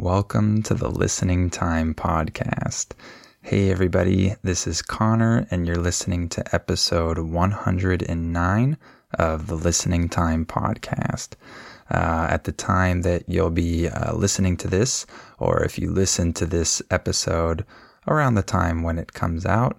Welcome 0.00 0.62
to 0.62 0.72
the 0.72 0.88
Listening 0.88 1.50
Time 1.50 1.92
Podcast. 1.92 2.92
Hey, 3.42 3.70
everybody, 3.70 4.34
this 4.42 4.66
is 4.66 4.80
Connor, 4.80 5.46
and 5.50 5.66
you're 5.66 5.76
listening 5.76 6.30
to 6.30 6.54
episode 6.54 7.18
109 7.18 8.78
of 9.18 9.46
the 9.46 9.54
Listening 9.56 10.08
Time 10.08 10.46
Podcast. 10.46 11.34
Uh, 11.90 12.28
at 12.30 12.44
the 12.44 12.52
time 12.52 13.02
that 13.02 13.24
you'll 13.28 13.50
be 13.50 13.88
uh, 13.88 14.14
listening 14.14 14.56
to 14.56 14.68
this, 14.68 15.04
or 15.38 15.62
if 15.64 15.78
you 15.78 15.90
listen 15.90 16.32
to 16.32 16.46
this 16.46 16.80
episode 16.90 17.66
around 18.08 18.36
the 18.36 18.42
time 18.42 18.82
when 18.82 18.98
it 18.98 19.12
comes 19.12 19.44
out, 19.44 19.78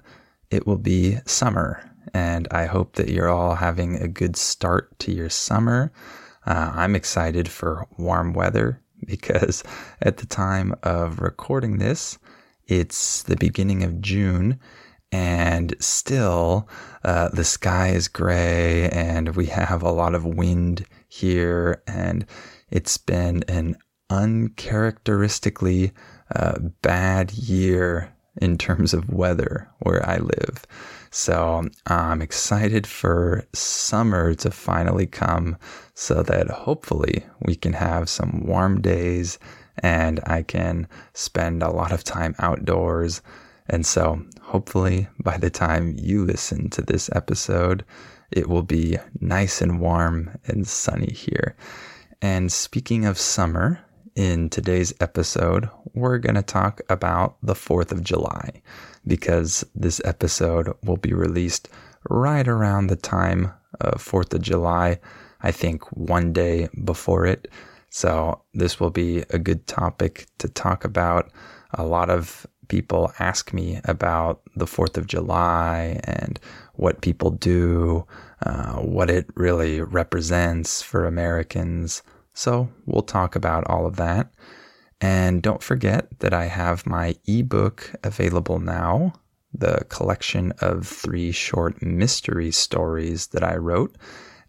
it 0.52 0.68
will 0.68 0.78
be 0.78 1.18
summer. 1.26 1.84
And 2.14 2.48
I 2.52 2.68
hope 2.68 2.94
that 2.94 3.10
you're 3.10 3.30
all 3.30 3.56
having 3.56 3.96
a 3.96 4.08
good 4.08 4.38
start 4.38 5.00
to 5.00 5.12
your 5.12 5.32
summer. 5.32 5.92
Uh, 6.46 6.74
I'm 6.76 6.96
excited 6.96 7.50
for 7.50 7.88
warm 7.98 8.34
weather 8.34 8.80
because 9.06 9.64
at 10.02 10.18
the 10.18 10.26
time 10.26 10.76
of 10.84 11.20
recording 11.20 11.78
this, 11.78 12.18
it's 12.68 13.24
the 13.24 13.36
beginning 13.38 13.84
of 13.84 14.02
June 14.02 14.60
and 15.12 15.76
still 15.80 16.70
uh, 17.04 17.30
the 17.30 17.44
sky 17.44 17.90
is 17.90 18.08
gray 18.08 18.90
and 18.90 19.36
we 19.36 19.48
have 19.48 19.84
a 19.84 19.92
lot 19.92 20.16
of 20.16 20.24
wind 20.26 20.86
here 21.10 21.84
and 21.86 22.26
it's 22.70 22.98
been 22.98 23.44
an 23.50 23.76
uncharacteristically 24.10 25.92
uh, 26.36 26.60
bad 26.82 27.32
year 27.34 28.14
in 28.42 28.58
terms 28.58 28.94
of 28.94 29.12
weather 29.12 29.70
where 29.80 30.08
I 30.08 30.18
live. 30.18 30.66
So 31.14 31.68
I'm 31.88 32.22
excited 32.22 32.88
for 32.88 33.44
summer 33.52 34.34
to 34.36 34.50
finally 34.50 35.06
come 35.06 35.58
so 35.94 36.24
that 36.24 36.48
hopefully 36.50 37.26
we 37.42 37.56
can 37.56 37.74
have 37.74 38.10
some 38.10 38.46
warm 38.46 38.82
days 38.82 39.38
and 39.84 40.22
I 40.26 40.44
can 40.44 40.88
spend 41.14 41.64
a 41.64 41.70
lot 41.70 41.92
of 41.92 42.06
time 42.06 42.34
outdoors. 42.40 43.22
And 43.68 43.86
so 43.86 44.24
hopefully 44.42 45.10
by 45.20 45.38
the 45.38 45.50
time 45.50 45.96
you 45.98 46.24
listen 46.24 46.70
to 46.72 46.82
this 46.82 47.10
episode, 47.14 47.84
it 48.32 48.48
will 48.48 48.64
be 48.64 48.98
nice 49.20 49.62
and 49.62 49.82
warm 49.82 50.32
and 50.46 50.66
sunny 50.66 51.12
here. 51.12 51.58
And 52.22 52.52
speaking 52.54 53.06
of 53.06 53.20
summer, 53.20 53.82
in 54.16 54.50
today's 54.50 54.94
episode, 55.00 55.70
we're 55.94 56.18
going 56.18 56.36
to 56.36 56.42
talk 56.42 56.82
about 56.90 57.38
the 57.42 57.54
4th 57.54 57.92
of 57.92 58.04
July 58.04 58.62
because 59.08 59.66
this 59.74 60.02
episode 60.04 60.74
will 60.84 60.98
be 60.98 61.14
released 61.14 61.70
right 62.10 62.48
around 62.48 62.88
the 62.88 62.96
time 62.96 63.54
of 63.80 64.04
4th 64.04 64.34
of 64.34 64.42
July, 64.42 65.00
I 65.42 65.52
think 65.52 65.84
one 65.92 66.34
day 66.34 66.70
before 66.84 67.26
it. 67.26 67.48
So, 67.90 68.42
this 68.54 68.80
will 68.80 68.90
be 68.90 69.24
a 69.32 69.40
good 69.40 69.68
topic 69.68 70.28
to 70.38 70.48
talk 70.48 70.86
about. 70.86 71.32
A 71.74 71.84
lot 71.84 72.10
of 72.10 72.46
people 72.68 73.12
ask 73.20 73.52
me 73.52 73.82
about 73.84 74.42
the 74.56 74.66
4th 74.66 74.98
of 74.98 75.08
July 75.08 76.00
and 76.06 76.40
what 76.76 77.02
people 77.02 77.32
do, 77.32 78.06
uh, 78.46 78.76
what 78.78 79.10
it 79.10 79.28
really 79.36 79.82
represents 79.82 80.82
for 80.82 81.06
Americans. 81.06 82.02
So 82.34 82.70
we'll 82.86 83.02
talk 83.02 83.36
about 83.36 83.70
all 83.70 83.86
of 83.86 83.98
that. 83.98 84.32
And 85.00 85.42
don't 85.42 85.64
forget 85.64 86.20
that 86.20 86.34
I 86.34 86.46
have 86.46 86.86
my 86.86 87.16
ebook 87.26 87.92
available 88.04 88.60
now, 88.60 89.14
the 89.54 89.84
collection 89.90 90.54
of 90.60 90.88
three 90.88 91.32
short 91.32 91.82
mystery 91.82 92.52
stories 92.52 93.28
that 93.28 93.44
I 93.44 93.56
wrote. 93.58 93.96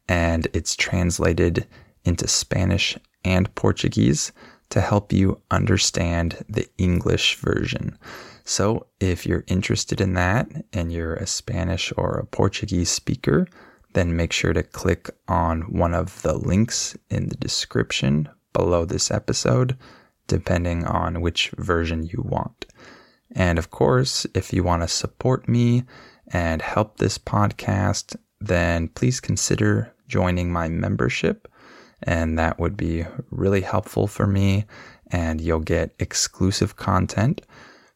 And 0.09 0.47
it's 0.53 0.77
translated 0.77 1.67
into 2.05 2.29
Spanish 2.29 2.99
and 3.25 3.55
Portuguese 3.55 4.33
to 4.71 4.81
help 4.81 5.13
you 5.13 5.41
understand 5.51 6.45
the 6.49 6.67
English 6.79 7.37
version. 7.37 7.99
So 8.45 8.87
if 9.01 9.25
you're 9.27 9.45
interested 9.47 10.01
in 10.01 10.15
that 10.15 10.49
and 10.73 10.93
you're 10.93 11.15
a 11.15 11.27
Spanish 11.27 11.93
or 11.97 12.19
a 12.19 12.27
Portuguese 12.27 12.91
speaker, 12.91 13.47
then 13.95 14.17
make 14.17 14.33
sure 14.33 14.53
to 14.53 14.63
click 14.63 15.11
on 15.29 15.63
one 15.63 15.95
of 15.95 16.23
the 16.23 16.35
links 16.35 16.97
in 17.11 17.29
the 17.29 17.37
description 17.37 18.29
below 18.53 18.85
this 18.85 19.11
episode, 19.11 19.77
depending 20.27 20.85
on 20.85 21.21
which 21.21 21.51
version 21.57 22.03
you 22.03 22.23
want. 22.25 22.67
And 23.35 23.59
of 23.59 23.71
course, 23.71 24.27
if 24.35 24.53
you 24.53 24.63
want 24.63 24.83
to 24.83 24.89
support 24.89 25.49
me 25.49 25.85
and 26.29 26.63
help 26.63 26.99
this 26.99 27.19
podcast, 27.19 28.17
then 28.41 28.89
please 28.89 29.21
consider 29.21 29.95
joining 30.09 30.53
my 30.53 30.69
membership. 30.69 31.49
And 32.03 32.39
that 32.39 32.59
would 32.59 32.77
be 32.77 33.07
really 33.31 33.63
helpful 33.63 34.07
for 34.07 34.27
me. 34.27 34.67
And 35.11 35.41
you'll 35.41 35.61
get 35.61 35.95
exclusive 35.99 36.77
content. 36.77 37.43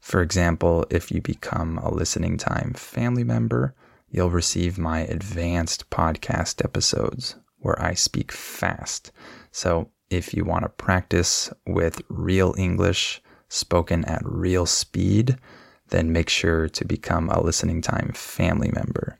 For 0.01 0.23
example, 0.23 0.87
if 0.91 1.11
you 1.11 1.21
become 1.21 1.79
a 1.79 1.93
listening 1.93 2.39
time 2.39 2.75
family 2.75 3.25
member, 3.25 3.75
you'll 4.11 4.31
receive 4.31 4.79
my 4.79 5.01
advanced 5.01 5.91
podcast 5.91 6.65
episodes 6.65 7.37
where 7.59 7.81
I 7.83 7.95
speak 7.95 8.33
fast. 8.33 9.13
So 9.51 9.91
if 10.11 10.33
you 10.35 10.45
want 10.45 10.63
to 10.63 10.69
practice 10.69 11.53
with 11.67 12.03
real 12.09 12.55
English 12.57 13.21
spoken 13.49 14.05
at 14.05 14.23
real 14.25 14.67
speed, 14.67 15.37
then 15.89 16.13
make 16.13 16.29
sure 16.29 16.69
to 16.69 16.85
become 16.85 17.29
a 17.31 17.43
listening 17.43 17.81
time 17.81 18.13
family 18.15 18.71
member. 18.73 19.19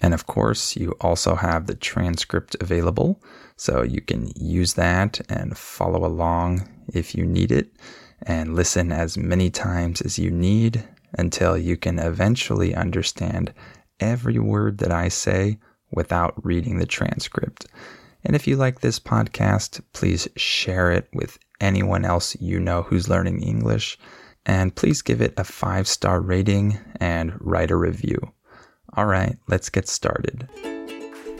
And 0.00 0.14
of 0.14 0.26
course, 0.26 0.76
you 0.76 0.94
also 1.00 1.34
have 1.34 1.66
the 1.66 1.74
transcript 1.74 2.56
available, 2.60 3.20
so 3.56 3.82
you 3.82 4.00
can 4.00 4.30
use 4.36 4.74
that 4.74 5.20
and 5.28 5.56
follow 5.56 6.04
along 6.06 6.68
if 6.92 7.14
you 7.14 7.26
need 7.26 7.50
it, 7.50 7.72
and 8.22 8.54
listen 8.54 8.92
as 8.92 9.16
many 9.16 9.50
times 9.50 10.00
as 10.00 10.18
you 10.18 10.30
need 10.30 10.84
until 11.14 11.56
you 11.56 11.76
can 11.76 11.98
eventually 11.98 12.74
understand 12.74 13.52
every 14.00 14.38
word 14.38 14.78
that 14.78 14.92
I 14.92 15.08
say 15.08 15.58
without 15.90 16.34
reading 16.44 16.78
the 16.78 16.86
transcript. 16.86 17.66
And 18.24 18.34
if 18.34 18.46
you 18.46 18.56
like 18.56 18.80
this 18.80 18.98
podcast, 18.98 19.80
please 19.92 20.28
share 20.36 20.90
it 20.90 21.08
with 21.12 21.38
anyone 21.60 22.04
else 22.04 22.36
you 22.40 22.60
know 22.60 22.82
who's 22.82 23.08
learning 23.08 23.42
English. 23.42 23.98
And 24.44 24.74
please 24.74 25.02
give 25.02 25.20
it 25.20 25.34
a 25.36 25.44
five 25.44 25.86
star 25.86 26.20
rating 26.20 26.78
and 27.00 27.34
write 27.40 27.70
a 27.70 27.76
review. 27.76 28.18
All 28.96 29.06
right, 29.06 29.36
let's 29.46 29.68
get 29.68 29.88
started. 29.88 30.48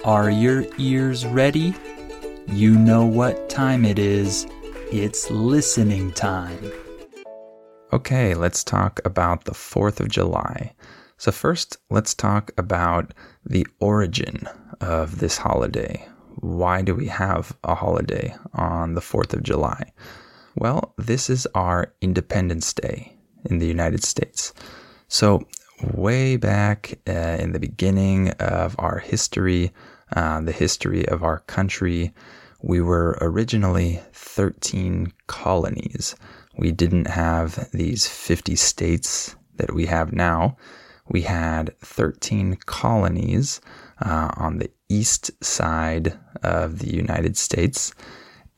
Are 0.05 0.31
your 0.31 0.67
ears 0.79 1.27
ready? 1.27 1.75
You 2.47 2.79
know 2.79 3.05
what 3.05 3.49
time 3.49 3.85
it 3.85 3.99
is. 3.99 4.47
It's 4.93 5.31
listening 5.31 6.13
time. 6.13 6.73
Okay, 7.93 8.35
let's 8.35 8.63
talk 8.63 9.01
about 9.05 9.45
the 9.45 9.53
4th 9.53 10.01
of 10.01 10.09
July. 10.09 10.75
So, 11.21 11.33
first, 11.33 11.79
let's 11.91 12.15
talk 12.15 12.53
about 12.57 13.13
the 13.45 13.67
origin 13.81 14.49
of 14.81 15.19
this 15.19 15.37
holiday. 15.37 16.07
Why 16.37 16.81
do 16.81 16.95
we 16.95 17.09
have 17.09 17.57
a 17.65 17.75
holiday 17.75 18.37
on 18.55 18.95
the 18.95 19.01
4th 19.01 19.33
of 19.33 19.43
July? 19.43 19.93
Well, 20.55 20.95
this 20.97 21.29
is 21.29 21.45
our 21.57 21.93
Independence 22.01 22.73
Day 22.73 23.17
in 23.51 23.59
the 23.59 23.67
United 23.67 24.05
States. 24.05 24.55
So, 25.09 25.43
way 25.93 26.37
back 26.37 27.01
uh, 27.09 27.37
in 27.41 27.51
the 27.51 27.59
beginning 27.59 28.31
of 28.39 28.77
our 28.79 29.01
history, 29.01 29.73
uh, 30.15 30.41
the 30.43 30.53
history 30.53 31.09
of 31.09 31.25
our 31.25 31.41
country, 31.41 32.15
we 32.63 32.81
were 32.81 33.19
originally 33.21 34.01
13 34.13 35.13
colonies. 35.27 36.15
We 36.57 36.71
didn't 36.71 37.09
have 37.09 37.69
these 37.73 38.07
50 38.07 38.55
states 38.55 39.35
that 39.57 39.75
we 39.75 39.87
have 39.87 40.13
now 40.13 40.57
we 41.09 41.23
had 41.23 41.79
13 41.81 42.57
colonies 42.67 43.61
uh, 44.05 44.31
on 44.37 44.59
the 44.59 44.71
east 44.89 45.31
side 45.43 46.19
of 46.43 46.79
the 46.79 46.95
United 46.95 47.37
States. 47.37 47.95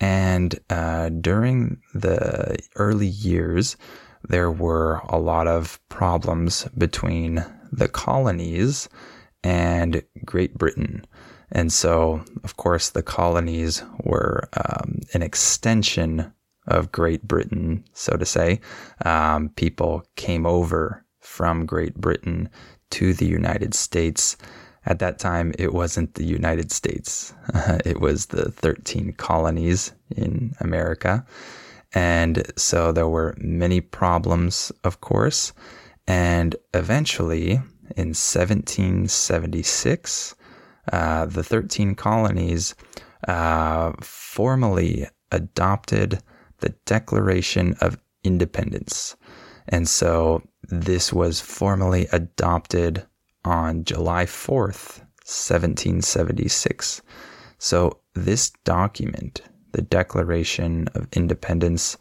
And 0.01 0.59
uh, 0.71 1.11
during 1.11 1.81
the 1.95 2.59
early 2.77 3.07
years, 3.07 3.77
there 4.29 4.51
were 4.51 5.01
a 5.09 5.19
lot 5.19 5.47
of 5.47 5.81
problems 5.89 6.67
between 6.77 7.45
the 7.73 7.89
colonies 7.89 8.89
and 9.43 10.03
Great 10.25 10.55
Britain. 10.55 11.05
And 11.53 11.73
so, 11.73 12.25
of 12.45 12.57
course, 12.57 12.91
the 12.91 13.03
colonies 13.03 13.83
were 14.05 14.49
um, 14.57 15.01
an 15.15 15.23
extension 15.23 16.33
of 16.67 16.93
Great 16.93 17.27
Britain, 17.27 17.85
so 17.93 18.17
to 18.17 18.25
say. 18.25 18.61
Um, 19.05 19.49
people 19.51 20.05
came 20.17 20.47
over 20.47 21.05
from 21.21 21.67
Great 21.67 21.95
Britain 21.95 22.49
to 22.91 23.13
the 23.13 23.27
United 23.27 23.75
States. 23.75 24.37
At 24.87 24.99
that 25.01 25.19
time, 25.19 25.53
it 25.59 25.75
wasn't 25.75 26.15
the 26.15 26.25
United 26.25 26.73
States, 26.73 27.35
it 27.85 28.01
was 28.01 28.27
the 28.27 28.51
13 28.51 29.13
colonies 29.13 29.93
in 30.17 30.55
America. 30.61 31.27
And 31.93 32.51
so 32.57 32.93
there 32.93 33.09
were 33.09 33.35
many 33.39 33.81
problems, 33.81 34.71
of 34.85 35.01
course. 35.01 35.53
And 36.07 36.55
eventually, 36.73 37.61
in 37.97 38.15
1776, 38.15 40.35
uh, 40.93 41.27
the 41.27 41.43
13 41.43 41.95
colonies 41.95 42.75
uh, 43.29 43.93
formally 44.01 45.07
adopted 45.31 46.23
the 46.59 46.71
Declaration 46.87 47.75
of 47.81 47.99
Independence. 48.25 49.17
And 49.69 49.89
so 49.89 50.43
this 50.69 51.13
was 51.13 51.41
formally 51.41 52.07
adopted 52.13 53.07
on 53.45 53.85
July 53.85 54.27
4th, 54.27 55.01
1776. 55.25 57.03
So 57.59 58.01
this 58.15 58.51
document, 58.65 59.43
the 59.73 59.83
Declaration 59.83 60.89
of 60.95 61.09
Independence, 61.13 61.97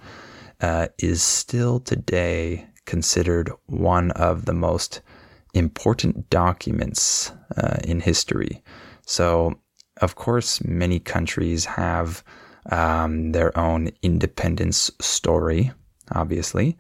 uh, 0.62 0.88
is 0.98 1.22
still 1.24 1.80
today 1.80 2.68
considered 2.86 3.52
one 3.68 4.12
of 4.12 4.46
the 4.46 4.54
most 4.54 5.02
important 5.54 6.30
documents 6.30 7.32
uh, 7.58 7.78
in 7.84 8.00
history. 8.00 8.64
So, 9.06 9.56
of 10.02 10.16
course, 10.16 10.64
many 10.64 11.00
countries 11.00 11.66
have 11.66 12.24
um, 12.72 13.32
their 13.32 13.58
own 13.58 13.90
independence 14.02 14.92
story, 15.00 15.72
obviously. 16.12 16.78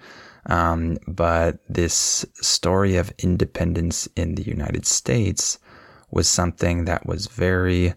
Um, 0.50 0.98
but 1.08 1.60
this 1.70 2.26
story 2.42 2.98
of 2.98 3.14
independence 3.20 4.08
in 4.16 4.36
the 4.36 4.44
United 4.44 4.86
States 4.86 5.60
was 6.10 6.28
something 6.28 6.86
that 6.86 7.06
was 7.06 7.28
very 7.28 7.94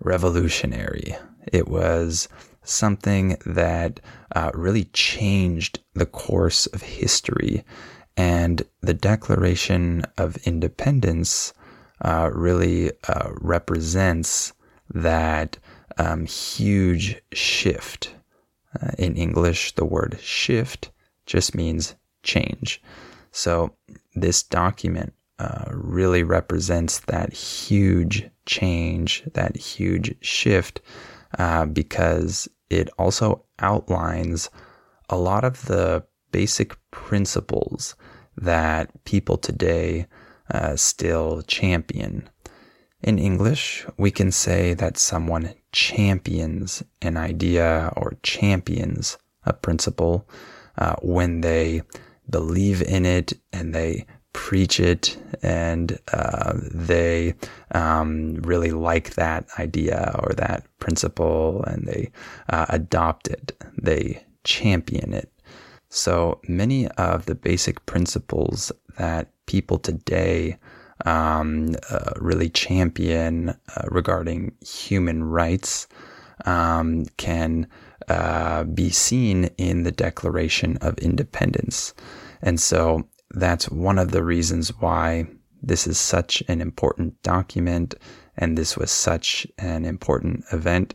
revolutionary. 0.00 1.16
It 1.52 1.66
was 1.66 2.28
something 2.62 3.36
that 3.44 3.98
uh, 4.34 4.52
really 4.54 4.84
changed 4.92 5.80
the 5.94 6.06
course 6.06 6.66
of 6.66 6.82
history. 6.82 7.64
And 8.16 8.62
the 8.80 8.94
Declaration 8.94 10.04
of 10.16 10.36
Independence 10.46 11.52
uh, 12.04 12.30
really 12.32 12.92
uh, 13.08 13.30
represents 13.32 14.52
that 14.94 15.58
um, 15.98 16.26
huge 16.26 17.20
shift. 17.32 18.12
Uh, 18.80 18.90
in 18.98 19.16
English, 19.16 19.74
the 19.74 19.84
word 19.84 20.18
shift 20.20 20.90
just 21.26 21.54
means 21.54 21.94
change. 22.22 22.82
So 23.32 23.74
this 24.14 24.42
document 24.42 25.12
uh, 25.38 25.66
really 25.70 26.22
represents 26.22 27.00
that 27.00 27.32
huge 27.32 28.28
change, 28.46 29.22
that 29.34 29.56
huge 29.56 30.14
shift, 30.22 30.80
uh, 31.38 31.66
because 31.66 32.48
it 32.70 32.88
also 32.98 33.44
outlines 33.58 34.50
a 35.10 35.16
lot 35.16 35.44
of 35.44 35.66
the 35.66 36.04
basic 36.32 36.76
principles 36.90 37.94
that 38.36 38.90
people 39.04 39.36
today 39.36 40.06
uh, 40.52 40.76
still 40.76 41.42
champion. 41.42 42.28
In 43.02 43.18
English, 43.18 43.86
we 43.98 44.10
can 44.10 44.32
say 44.32 44.74
that 44.74 44.98
someone 44.98 45.54
champions 45.72 46.82
an 47.02 47.16
idea 47.16 47.92
or 47.96 48.16
champions 48.22 49.18
a 49.44 49.52
principle 49.52 50.28
uh, 50.78 50.96
when 51.02 51.40
they 51.40 51.82
believe 52.28 52.82
in 52.82 53.06
it 53.06 53.32
and 53.52 53.74
they 53.74 54.06
preach 54.32 54.78
it 54.80 55.16
and 55.42 55.98
uh, 56.12 56.52
they 56.56 57.34
um, 57.72 58.34
really 58.42 58.70
like 58.70 59.14
that 59.14 59.46
idea 59.58 60.14
or 60.22 60.34
that 60.34 60.66
principle 60.78 61.64
and 61.64 61.86
they 61.86 62.10
uh, 62.50 62.66
adopt 62.68 63.28
it. 63.28 63.56
They 63.80 64.22
champion 64.44 65.14
it. 65.14 65.32
So 65.88 66.40
many 66.48 66.88
of 66.88 67.26
the 67.26 67.34
basic 67.34 67.84
principles 67.86 68.70
that 68.98 69.30
people 69.46 69.78
today 69.78 70.58
um, 71.04 71.74
uh, 71.90 72.12
really 72.16 72.50
champion 72.50 73.50
uh, 73.50 73.82
regarding 73.88 74.52
human 74.60 75.24
rights 75.24 75.88
um, 76.44 77.06
can 77.16 77.66
uh, 78.08 78.64
be 78.64 78.90
seen 78.90 79.46
in 79.58 79.82
the 79.82 79.92
Declaration 79.92 80.76
of 80.78 80.98
Independence. 80.98 81.94
And 82.42 82.60
so 82.60 83.08
that's 83.30 83.68
one 83.70 83.98
of 83.98 84.12
the 84.12 84.22
reasons 84.22 84.68
why 84.80 85.26
this 85.62 85.86
is 85.86 85.98
such 85.98 86.42
an 86.48 86.60
important 86.60 87.20
document 87.22 87.94
and 88.36 88.56
this 88.56 88.76
was 88.76 88.90
such 88.90 89.46
an 89.58 89.84
important 89.84 90.44
event. 90.52 90.94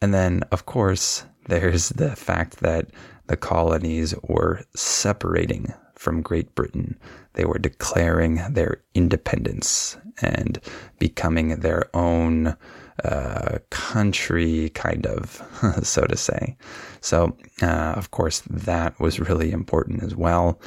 And 0.00 0.12
then, 0.12 0.42
of 0.50 0.66
course, 0.66 1.24
there's 1.48 1.90
the 1.90 2.16
fact 2.16 2.60
that 2.60 2.88
the 3.26 3.36
colonies 3.36 4.14
were 4.22 4.64
separating 4.74 5.72
from 5.94 6.22
Great 6.22 6.54
Britain. 6.54 6.98
They 7.34 7.44
were 7.44 7.58
declaring 7.58 8.42
their 8.50 8.82
independence 8.94 9.96
and 10.20 10.58
becoming 10.98 11.60
their 11.60 11.84
own 11.94 12.56
uh, 13.04 13.58
country, 13.70 14.70
kind 14.70 15.06
of, 15.06 15.42
so 15.82 16.04
to 16.04 16.16
say. 16.16 16.56
So, 17.00 17.36
uh, 17.62 17.94
of 17.96 18.10
course, 18.10 18.42
that 18.48 18.98
was 19.00 19.20
really 19.20 19.50
important 19.50 20.02
as 20.02 20.14
well. 20.14 20.60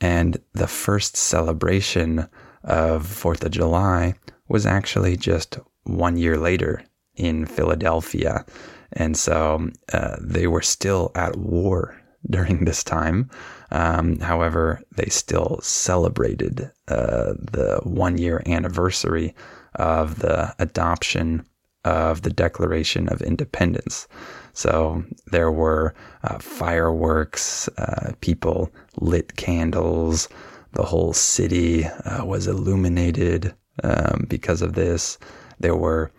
And 0.00 0.38
the 0.52 0.66
first 0.66 1.16
celebration 1.16 2.28
of 2.64 3.06
Fourth 3.06 3.44
of 3.44 3.50
July 3.50 4.14
was 4.48 4.66
actually 4.66 5.16
just 5.16 5.58
one 5.84 6.16
year 6.16 6.36
later 6.36 6.82
in 7.14 7.46
Philadelphia. 7.46 8.44
And 8.92 9.16
so 9.16 9.70
uh, 9.92 10.16
they 10.20 10.46
were 10.46 10.62
still 10.62 11.12
at 11.14 11.36
war 11.36 12.00
during 12.30 12.64
this 12.64 12.82
time. 12.82 13.30
Um, 13.70 14.18
however, 14.20 14.80
they 14.96 15.06
still 15.06 15.60
celebrated 15.62 16.70
uh, 16.88 17.34
the 17.38 17.80
one 17.84 18.18
year 18.18 18.42
anniversary 18.46 19.34
of 19.76 20.20
the 20.20 20.54
adoption 20.58 21.44
of 21.86 22.22
the 22.22 22.30
Declaration 22.30 23.08
of 23.08 23.22
Independence. 23.22 24.08
So 24.52 25.04
there 25.30 25.52
were 25.52 25.94
uh, 26.24 26.38
fireworks, 26.38 27.68
uh, 27.78 28.12
people 28.20 28.70
lit 29.00 29.36
candles, 29.36 30.28
the 30.72 30.82
whole 30.82 31.12
city 31.12 31.84
uh, 31.84 32.24
was 32.24 32.46
illuminated 32.48 33.54
um, 33.84 34.26
because 34.28 34.62
of 34.62 34.74
this. 34.74 35.16
There 35.60 35.76
were 35.76 36.10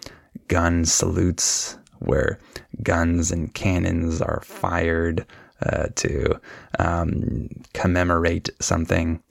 gun 0.48 0.86
salutes 0.86 1.78
where 2.00 2.40
guns 2.81 3.31
and 3.31 3.54
cannons 3.54 4.22
are 4.22 4.42
fired 4.46 5.25
uh, 5.66 5.88
to 5.96 6.40
um, 6.80 7.50
commemorate 7.74 8.50
something. 8.62 9.22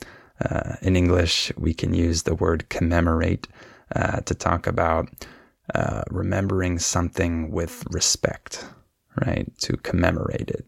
Uh, 0.45 0.75
in 0.83 0.97
English, 0.97 1.51
we 1.57 1.73
can 1.73 1.95
use 1.95 2.25
the 2.25 2.35
word 2.35 2.69
commemorate 2.69 3.49
uh, 3.95 4.21
to 4.21 4.35
talk 4.35 4.67
about 4.67 5.09
uh, 5.75 6.03
remembering 6.11 6.79
something 6.79 7.51
with 7.51 7.85
respect, 7.91 8.65
right? 9.27 9.51
To 9.61 9.77
commemorate 9.79 10.51
it. 10.51 10.67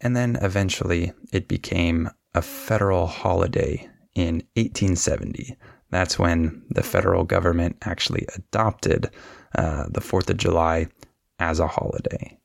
And 0.00 0.16
then 0.16 0.36
eventually 0.42 1.12
it 1.32 1.48
became 1.48 2.10
a 2.34 2.42
federal 2.42 3.06
holiday 3.06 3.88
in 4.14 4.42
1870. 4.54 5.56
That's 5.90 6.18
when 6.18 6.62
the 6.70 6.82
federal 6.82 7.24
government 7.24 7.76
actually 7.82 8.26
adopted 8.34 9.10
uh, 9.56 9.84
the 9.88 10.00
4th 10.00 10.28
of 10.30 10.36
July 10.36 10.88
as 11.38 11.60
a 11.60 11.66
holiday. 11.66 12.38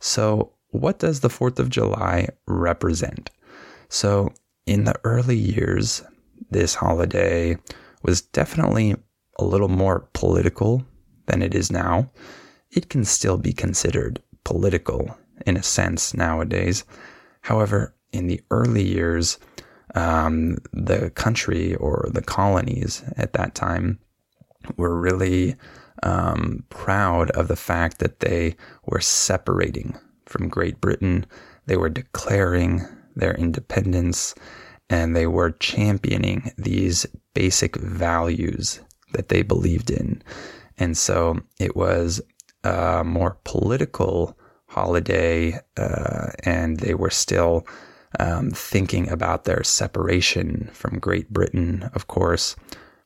So, 0.00 0.52
what 0.68 0.98
does 0.98 1.20
the 1.20 1.28
4th 1.28 1.58
of 1.58 1.70
July 1.70 2.28
represent? 2.46 3.30
So, 3.88 4.32
in 4.66 4.84
the 4.84 4.98
early 5.04 5.36
years, 5.36 6.02
this 6.50 6.74
holiday 6.74 7.56
was 8.02 8.20
definitely 8.20 8.96
a 9.38 9.44
little 9.44 9.68
more 9.68 10.08
political 10.12 10.84
than 11.30 11.42
it 11.42 11.54
is 11.54 11.70
now, 11.70 12.10
it 12.70 12.88
can 12.88 13.04
still 13.04 13.38
be 13.38 13.52
considered 13.52 14.20
political 14.44 15.16
in 15.46 15.56
a 15.56 15.62
sense 15.62 16.14
nowadays. 16.14 16.84
However, 17.42 17.94
in 18.12 18.26
the 18.26 18.40
early 18.50 18.82
years, 18.82 19.38
um, 19.94 20.58
the 20.72 21.10
country 21.10 21.74
or 21.76 22.08
the 22.12 22.22
colonies 22.22 23.02
at 23.16 23.32
that 23.34 23.54
time 23.54 23.98
were 24.76 24.98
really 24.98 25.56
um, 26.02 26.64
proud 26.68 27.30
of 27.32 27.48
the 27.48 27.56
fact 27.56 27.98
that 27.98 28.20
they 28.20 28.56
were 28.86 29.00
separating 29.00 29.96
from 30.26 30.48
Great 30.48 30.80
Britain. 30.80 31.26
They 31.66 31.76
were 31.76 31.88
declaring 31.88 32.82
their 33.16 33.34
independence 33.34 34.34
and 34.88 35.14
they 35.14 35.26
were 35.26 35.52
championing 35.52 36.52
these 36.56 37.06
basic 37.34 37.76
values 37.76 38.80
that 39.12 39.28
they 39.28 39.42
believed 39.42 39.90
in. 39.90 40.22
And 40.80 40.96
so 40.96 41.38
it 41.58 41.76
was 41.76 42.20
a 42.64 43.04
more 43.04 43.38
political 43.44 44.36
holiday, 44.66 45.58
uh, 45.76 46.28
and 46.44 46.80
they 46.80 46.94
were 46.94 47.10
still 47.10 47.66
um, 48.18 48.50
thinking 48.50 49.08
about 49.08 49.44
their 49.44 49.62
separation 49.62 50.70
from 50.72 50.98
Great 50.98 51.30
Britain, 51.30 51.88
of 51.94 52.06
course. 52.08 52.56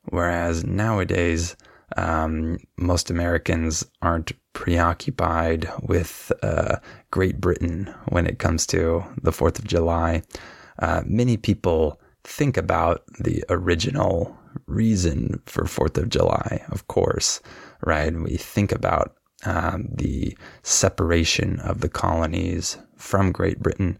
Whereas 0.05 0.63
nowadays, 0.63 1.55
um, 1.97 2.57
most 2.77 3.09
Americans 3.09 3.85
aren't 4.01 4.31
preoccupied 4.53 5.69
with 5.81 6.31
uh, 6.41 6.77
Great 7.11 7.39
Britain 7.39 7.93
when 8.09 8.25
it 8.25 8.39
comes 8.39 8.65
to 8.67 9.03
the 9.21 9.31
4th 9.31 9.59
of 9.59 9.65
July. 9.65 10.23
Uh, 10.79 11.01
many 11.05 11.37
people 11.37 11.99
think 12.23 12.57
about 12.57 13.03
the 13.19 13.43
original 13.49 14.37
reason 14.67 15.41
for 15.45 15.63
4th 15.63 15.97
of 15.97 16.09
July, 16.09 16.63
of 16.69 16.87
course, 16.87 17.41
right? 17.85 18.13
We 18.13 18.37
think 18.37 18.71
about 18.71 19.15
um, 19.45 19.87
the 19.91 20.37
separation 20.63 21.59
of 21.59 21.81
the 21.81 21.89
colonies 21.89 22.77
from 22.95 23.31
Great 23.31 23.59
Britain. 23.59 23.97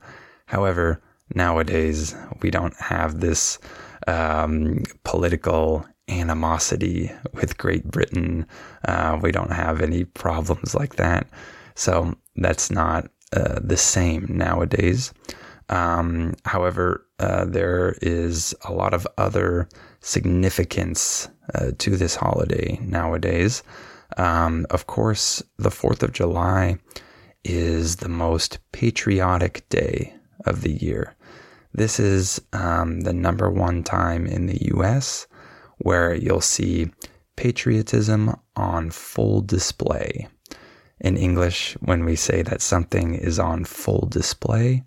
However, 0.47 1.01
nowadays 1.33 2.15
we 2.41 2.51
don't 2.51 2.75
have 2.77 3.19
this 3.19 3.59
um, 4.07 4.83
political 5.03 5.85
animosity 6.07 7.11
with 7.33 7.57
Great 7.57 7.85
Britain. 7.85 8.45
Uh, 8.87 9.19
we 9.21 9.31
don't 9.31 9.51
have 9.51 9.81
any 9.81 10.05
problems 10.05 10.75
like 10.75 10.95
that. 10.95 11.27
So 11.75 12.13
that's 12.35 12.69
not 12.71 13.09
uh, 13.33 13.59
the 13.61 13.77
same 13.77 14.27
nowadays. 14.29 15.13
Um, 15.69 16.35
however, 16.45 17.05
uh, 17.19 17.45
there 17.45 17.95
is 18.01 18.53
a 18.65 18.73
lot 18.73 18.93
of 18.93 19.07
other 19.17 19.67
significance 20.05 21.27
uh, 21.55 21.71
to 21.79 21.97
this 21.97 22.15
holiday 22.15 22.79
nowadays. 22.83 23.63
Um, 24.17 24.67
of 24.69 24.85
course, 24.85 25.41
the 25.57 25.71
4th 25.71 26.03
of 26.03 26.13
July 26.13 26.77
is 27.43 27.97
the 27.97 28.09
most 28.09 28.59
patriotic 28.71 29.67
day 29.69 30.13
of 30.45 30.61
the 30.61 30.73
year. 30.73 31.15
This 31.73 31.99
is 31.99 32.39
um, 32.53 33.01
the 33.01 33.13
number 33.13 33.49
one 33.49 33.83
time 33.83 34.27
in 34.27 34.45
the 34.45 34.67
US 34.75 35.25
where 35.79 36.13
you'll 36.13 36.39
see 36.39 36.91
patriotism 37.35 38.35
on 38.55 38.91
full 38.91 39.41
display. 39.41 40.27
In 40.99 41.17
English, 41.17 41.73
when 41.81 42.05
we 42.05 42.15
say 42.15 42.43
that 42.43 42.61
something 42.61 43.15
is 43.15 43.39
on 43.39 43.65
full 43.65 44.05
display, 44.09 44.83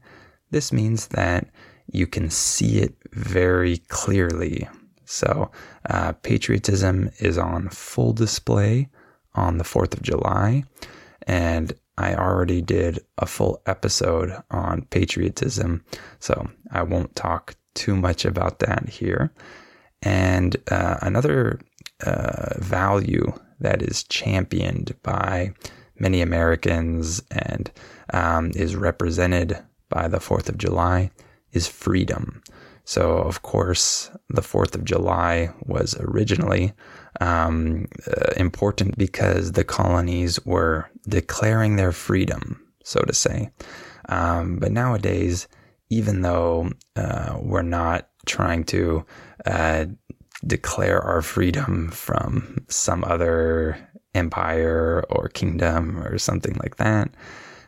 this 0.51 0.73
means 0.73 1.09
that 1.09 1.49
you 1.93 2.07
can 2.07 2.31
see 2.31 2.79
it 2.79 2.95
very 3.13 3.79
clearly. 3.89 4.69
So, 5.11 5.51
uh, 5.89 6.13
patriotism 6.13 7.11
is 7.19 7.39
on 7.39 7.71
full 7.71 8.13
display 8.13 8.91
on 9.35 9.57
the 9.57 9.65
4th 9.65 9.95
of 9.95 10.03
July. 10.03 10.65
And 11.27 11.73
I 11.97 12.15
already 12.15 12.61
did 12.61 13.01
a 13.17 13.25
full 13.25 13.63
episode 13.65 14.31
on 14.51 14.83
patriotism, 14.91 15.83
so 16.21 16.51
I 16.71 16.83
won't 16.83 17.17
talk 17.17 17.57
too 17.73 17.97
much 17.97 18.27
about 18.27 18.59
that 18.59 18.87
here. 18.87 19.33
And 20.03 20.57
uh, 20.71 20.99
another 21.01 21.59
uh, 22.05 22.59
value 22.59 23.33
that 23.61 23.81
is 23.81 24.05
championed 24.05 24.95
by 25.03 25.55
many 25.99 26.21
Americans 26.21 27.23
and 27.31 27.71
um, 28.13 28.53
is 28.55 28.77
represented 28.77 29.59
by 29.89 30.07
the 30.07 30.19
4th 30.19 30.51
of 30.51 30.59
July 30.59 31.11
is 31.53 31.67
freedom. 31.67 32.43
So, 32.89 33.19
of 33.19 33.43
course, 33.43 34.11
the 34.31 34.41
4th 34.41 34.75
of 34.75 34.83
July 34.83 35.51
was 35.67 35.95
originally 36.01 36.73
um, 37.21 37.87
uh, 38.07 38.33
important 38.39 38.97
because 38.97 39.53
the 39.53 39.63
colonies 39.63 40.43
were 40.47 40.91
declaring 41.07 41.77
their 41.77 41.93
freedom, 41.93 42.59
so 42.83 43.01
to 43.03 43.13
say. 43.13 43.51
Um, 44.09 44.57
but 44.57 44.73
nowadays, 44.73 45.49
even 45.91 46.23
though 46.23 46.71
uh, 46.97 47.37
we're 47.39 47.61
not 47.61 48.09
trying 48.25 48.65
to 48.65 49.05
uh, 49.45 49.85
declare 50.47 51.03
our 51.03 51.21
freedom 51.21 51.91
from 51.91 52.65
some 52.69 53.05
other 53.05 53.87
empire 54.15 55.05
or 55.11 55.29
kingdom 55.29 56.03
or 56.05 56.17
something 56.17 56.57
like 56.63 56.77
that, 56.77 57.11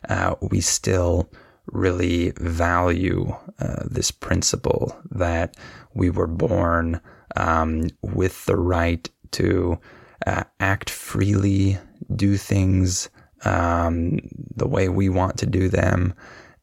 uh, 0.09 0.37
we 0.41 0.63
still 0.63 1.31
really 1.73 2.33
value 2.37 3.35
uh, 3.59 3.85
this 3.85 4.11
principle 4.11 4.97
that 5.11 5.57
we 5.95 6.11
were 6.11 6.27
born 6.27 7.01
um, 7.37 7.89
with 8.03 8.45
the 8.47 8.57
right 8.57 9.09
to 9.33 9.79
uh, 10.27 10.45
act 10.59 10.91
freely, 10.91 11.79
do 12.15 12.37
things 12.37 13.09
um, 13.45 14.19
the 14.55 14.67
way 14.67 14.89
we 14.89 15.09
want 15.09 15.39
to 15.39 15.47
do 15.47 15.69
them, 15.69 16.15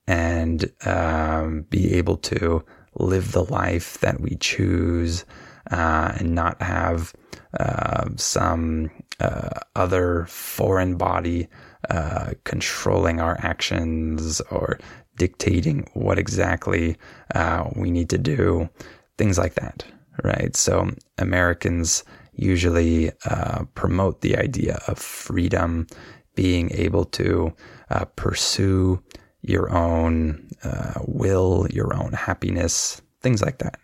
and 0.08 0.72
um, 0.86 1.62
be 1.70 1.94
able 1.96 2.18
to 2.18 2.64
live 2.96 3.32
the 3.32 3.44
life 3.44 4.00
that 4.00 4.20
we 4.22 4.36
choose 4.36 5.26
uh, 5.72 6.14
and 6.18 6.34
not 6.34 6.62
have 6.62 7.14
uh, 7.60 8.10
some 8.16 8.90
uh, 9.20 9.50
other 9.76 10.26
foreign 10.26 10.98
body 10.98 11.48
uh, 11.90 12.32
controlling 12.44 13.20
our 13.20 13.38
actions 13.42 14.42
or 14.52 14.80
dictating 15.18 15.90
what 15.94 16.20
exactly 16.20 16.98
uh, 17.36 17.70
we 17.76 17.92
need 17.92 18.10
to 18.10 18.18
do, 18.18 18.70
things 19.18 19.38
like 19.38 19.56
that, 19.56 19.84
right? 20.24 20.56
So 20.56 20.92
Americans 21.18 22.04
usually 22.34 23.12
uh, 23.26 23.64
promote 23.74 24.22
the 24.22 24.38
idea 24.38 24.80
of 24.88 25.00
freedom, 25.00 25.88
being 26.36 26.72
able 26.72 27.06
to 27.06 27.52
uh, 27.90 28.06
pursue 28.16 29.02
your 29.42 29.72
own 29.72 30.48
uh, 30.64 31.00
will, 31.08 31.68
your 31.72 31.96
own 31.96 32.14
happiness, 32.14 33.02
things 33.22 33.42
like 33.42 33.58
that. 33.58 33.80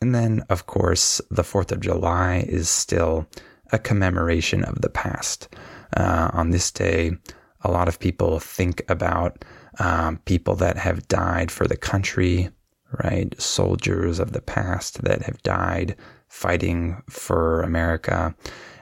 And 0.00 0.14
then, 0.14 0.42
of 0.48 0.66
course, 0.66 1.20
the 1.30 1.42
4th 1.42 1.72
of 1.72 1.80
July 1.80 2.44
is 2.48 2.68
still 2.68 3.26
a 3.72 3.78
commemoration 3.78 4.64
of 4.64 4.80
the 4.80 4.88
past. 4.88 5.48
Uh, 5.96 6.30
on 6.32 6.50
this 6.50 6.70
day, 6.70 7.12
a 7.62 7.70
lot 7.70 7.88
of 7.88 7.98
people 7.98 8.38
think 8.38 8.82
about 8.88 9.44
um, 9.78 10.18
people 10.24 10.54
that 10.56 10.76
have 10.76 11.08
died 11.08 11.50
for 11.50 11.66
the 11.66 11.76
country, 11.76 12.50
right? 13.04 13.40
Soldiers 13.40 14.18
of 14.18 14.32
the 14.32 14.40
past 14.40 15.02
that 15.04 15.22
have 15.22 15.42
died 15.42 15.96
fighting 16.28 17.02
for 17.08 17.62
America. 17.62 18.34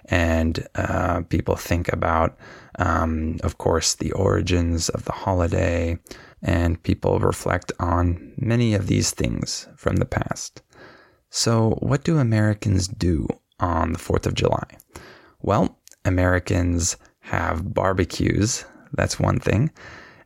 And 0.07 0.67
uh, 0.75 1.23
people 1.23 1.57
think 1.57 1.93
about, 1.93 2.37
um, 2.79 3.39
of 3.43 3.59
course, 3.59 3.95
the 3.95 4.13
origins 4.13 4.89
of 4.89 5.05
the 5.05 5.13
holiday, 5.13 5.99
and 6.43 6.83
people 6.83 7.19
reflect 7.19 7.73
on 7.81 8.33
many 8.37 8.75
of 8.75 8.87
these 8.87 9.11
things 9.11 9.69
from 9.77 9.97
the 9.97 10.05
past. 10.05 10.63
So, 11.29 11.71
what 11.81 12.05
do 12.05 12.19
Americans 12.19 12.87
do 12.87 13.27
on 13.59 13.93
the 13.93 13.99
4th 13.99 14.27
of 14.27 14.35
July? 14.35 14.79
Well, 15.43 15.77
Americans 16.07 16.97
have 17.21 17.75
barbecues. 17.75 18.65
That's 18.93 19.19
one 19.19 19.39
thing. 19.39 19.71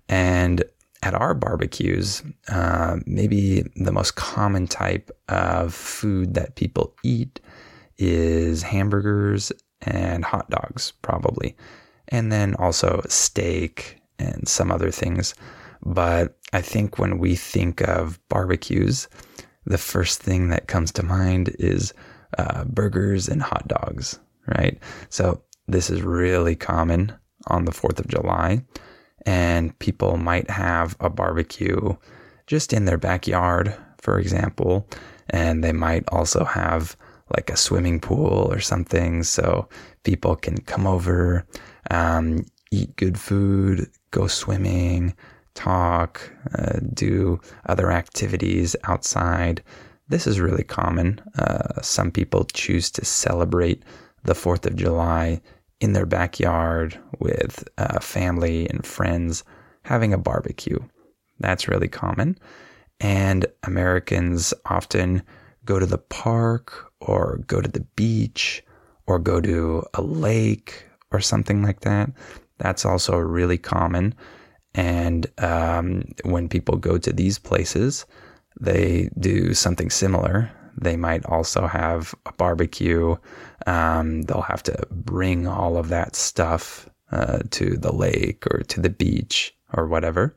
And 0.09 0.63
at 1.03 1.15
our 1.15 1.35
barbecues, 1.35 2.23
uh, 2.49 2.99
maybe 3.07 3.65
the 3.77 3.93
most 3.93 4.17
common 4.17 4.67
type 4.67 5.11
of 5.29 5.73
food 5.75 6.35
that 6.35 6.57
people 6.57 6.95
eat 7.03 7.41
is 7.97 8.63
hamburgers 8.63 9.51
and 9.81 10.25
hot 10.25 10.51
dogs, 10.51 10.93
probably. 11.03 11.57
And 12.09 12.31
then 12.31 12.55
also 12.57 13.03
steak 13.09 14.01
and 14.19 14.47
some 14.47 14.71
other 14.71 14.91
things. 14.91 15.35
But 15.83 16.37
I 16.53 16.61
think 16.61 16.99
when 16.99 17.19
we 17.19 17.35
think 17.35 17.81
of 17.89 18.21
barbecues, 18.29 19.09
the 19.65 19.79
first 19.79 20.23
thing 20.23 20.49
that 20.49 20.69
comes 20.69 20.93
to 20.93 21.03
mind 21.03 21.55
is 21.59 21.95
uh, 22.37 22.65
burgers 22.65 23.29
and 23.29 23.43
hot 23.43 23.67
dogs, 23.69 24.19
right? 24.47 24.79
So 25.09 25.43
this 25.71 25.91
is 25.91 26.03
really 26.03 26.57
common 26.57 27.13
on 27.47 27.65
the 27.65 27.73
4th 27.73 27.99
of 27.99 28.09
July 28.09 28.63
and 29.27 29.79
people 29.79 30.17
might 30.17 30.51
have 30.51 30.97
a 31.01 31.11
barbecue 31.11 31.95
just 32.47 32.73
in 32.73 32.85
their 32.85 32.99
backyard, 32.99 33.75
for 34.01 34.19
example, 34.19 34.89
and 35.29 35.63
they 35.63 35.73
might 35.73 36.05
also 36.09 36.45
have 36.45 36.97
like 37.37 37.51
a 37.51 37.57
swimming 37.57 38.01
pool 38.01 38.49
or 38.51 38.59
something 38.61 39.23
so 39.23 39.69
people 40.03 40.35
can 40.35 40.57
come 40.63 40.87
over, 40.87 41.47
um, 41.91 42.45
eat 42.73 42.95
good 42.97 43.19
food, 43.19 43.89
go 44.11 44.27
swimming, 44.27 45.15
talk, 45.55 46.21
uh, 46.59 46.81
do 46.93 47.41
other 47.67 47.93
activities 47.93 48.75
outside. 48.85 49.63
This 50.09 50.27
is 50.27 50.41
really 50.41 50.65
common. 50.65 51.21
Uh, 51.39 51.81
some 51.83 52.11
people 52.11 52.45
choose 52.53 52.91
to 52.93 53.05
celebrate 53.05 53.85
the 54.25 54.35
4th 54.35 54.67
of 54.67 54.75
July 54.75 55.41
in 55.81 55.93
their 55.93 56.07
backyard 56.07 56.99
with 57.19 57.67
uh, 57.79 58.01
family 58.01 58.69
and 58.69 58.87
friends 58.87 59.45
having 59.83 60.13
a 60.13 60.19
barbecue. 60.19 60.79
That's 61.39 61.69
really 61.69 61.89
common. 61.89 62.39
And 63.01 63.47
Americans 63.63 64.53
often 64.67 65.23
go 65.65 65.79
to 65.79 65.87
the 65.87 65.99
park 65.99 66.93
or 67.01 67.41
go 67.47 67.61
to 67.61 67.69
the 67.69 67.87
beach 67.97 68.63
or 69.07 69.19
go 69.19 69.41
to 69.41 69.83
a 69.95 70.03
lake 70.03 70.85
or 71.11 71.21
something 71.21 71.63
like 71.63 71.81
that. 71.81 72.11
That's 72.59 72.85
also 72.85 73.17
really 73.17 73.59
common. 73.59 74.15
And 74.75 75.27
um, 75.39 76.05
when 76.25 76.49
people 76.49 76.77
go 76.77 76.99
to 76.99 77.13
these 77.13 77.39
places, 77.39 78.07
they 78.61 79.11
do 79.19 79.55
something 79.55 79.91
similar. 79.91 80.51
They 80.81 80.97
might 80.97 81.25
also 81.27 81.67
have 81.67 82.15
a 82.27 82.33
barbecue. 82.33 83.17
Um, 83.67 84.23
they'll 84.23 84.41
have 84.43 84.63
to 84.65 84.87
bring 84.91 85.47
all 85.47 85.77
of 85.77 85.89
that 85.89 86.17
stuff 86.17 86.89
uh, 87.13 87.41
to 87.51 87.77
the 87.77 87.93
lake 87.93 88.47
or 88.47 88.63
to 88.63 88.81
the 88.81 88.91
beach 88.91 89.55
or 89.75 89.87
whatever. 89.87 90.35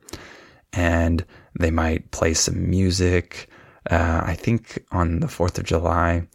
And 0.72 1.24
they 1.58 1.70
might 1.70 2.10
play 2.10 2.34
some 2.34 2.68
music. 2.68 3.48
Uh, 3.90 4.22
I 4.24 4.34
think 4.34 4.84
on 4.92 5.20
the 5.20 5.26
4th 5.26 5.58
of 5.58 5.64
July, 5.64 6.26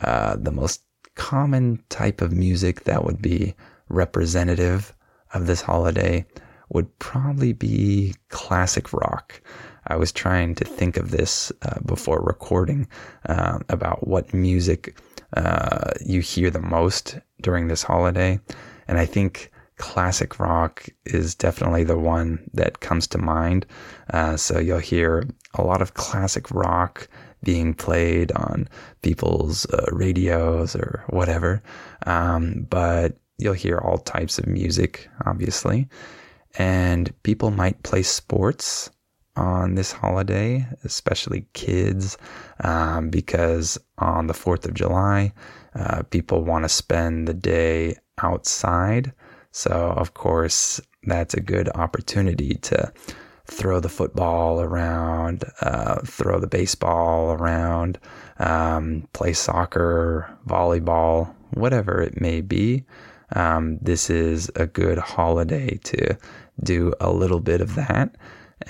uh, 0.00 0.36
the 0.36 0.50
most 0.50 0.82
common 1.14 1.82
type 1.88 2.20
of 2.20 2.32
music 2.32 2.84
that 2.84 3.04
would 3.04 3.22
be 3.22 3.54
representative 3.88 4.94
of 5.32 5.46
this 5.46 5.60
holiday 5.62 6.26
would 6.70 6.98
probably 6.98 7.52
be 7.52 8.14
classic 8.28 8.92
rock. 8.92 9.40
I 9.86 9.96
was 9.96 10.12
trying 10.12 10.54
to 10.56 10.64
think 10.64 10.96
of 10.96 11.10
this 11.10 11.52
uh, 11.62 11.80
before 11.84 12.20
recording 12.20 12.88
uh, 13.26 13.58
about 13.68 14.06
what 14.06 14.34
music 14.34 14.98
uh, 15.36 15.92
you 16.04 16.20
hear 16.20 16.50
the 16.50 16.60
most 16.60 17.18
during 17.40 17.68
this 17.68 17.82
holiday. 17.82 18.40
And 18.88 18.98
I 18.98 19.06
think 19.06 19.50
classic 19.76 20.38
rock 20.38 20.86
is 21.04 21.34
definitely 21.34 21.84
the 21.84 21.98
one 21.98 22.48
that 22.54 22.80
comes 22.80 23.06
to 23.08 23.18
mind. 23.18 23.66
Uh, 24.12 24.36
so 24.36 24.58
you'll 24.58 24.78
hear 24.78 25.28
a 25.54 25.62
lot 25.62 25.82
of 25.82 25.94
classic 25.94 26.50
rock 26.50 27.08
being 27.42 27.74
played 27.74 28.32
on 28.32 28.68
people's 29.02 29.66
uh, 29.66 29.86
radios 29.92 30.74
or 30.74 31.04
whatever. 31.10 31.62
Um, 32.06 32.66
but 32.70 33.18
you'll 33.38 33.52
hear 33.52 33.78
all 33.78 33.98
types 33.98 34.38
of 34.38 34.46
music, 34.46 35.08
obviously. 35.26 35.88
And 36.56 37.12
people 37.24 37.50
might 37.50 37.82
play 37.82 38.02
sports 38.02 38.90
on 39.36 39.74
this 39.74 39.92
holiday, 39.92 40.66
especially 40.84 41.46
kids, 41.52 42.16
um, 42.60 43.10
because 43.10 43.78
on 43.98 44.26
the 44.26 44.34
4th 44.34 44.64
of 44.64 44.74
July, 44.74 45.32
uh, 45.74 46.02
people 46.04 46.44
want 46.44 46.64
to 46.64 46.68
spend 46.68 47.26
the 47.26 47.34
day 47.34 47.96
outside. 48.22 49.12
So, 49.50 49.94
of 49.96 50.14
course, 50.14 50.80
that's 51.04 51.34
a 51.34 51.40
good 51.40 51.68
opportunity 51.74 52.54
to 52.54 52.92
throw 53.46 53.80
the 53.80 53.88
football 53.88 54.60
around, 54.60 55.44
uh, 55.60 56.00
throw 56.04 56.40
the 56.40 56.46
baseball 56.46 57.32
around, 57.32 57.98
um, 58.38 59.06
play 59.12 59.32
soccer, 59.32 60.28
volleyball, 60.46 61.34
whatever 61.52 62.00
it 62.00 62.20
may 62.20 62.40
be. 62.40 62.84
Um, 63.34 63.78
this 63.80 64.10
is 64.10 64.50
a 64.56 64.66
good 64.66 64.98
holiday 64.98 65.78
to 65.84 66.16
do 66.62 66.92
a 67.00 67.12
little 67.12 67.40
bit 67.40 67.60
of 67.60 67.74
that. 67.74 68.14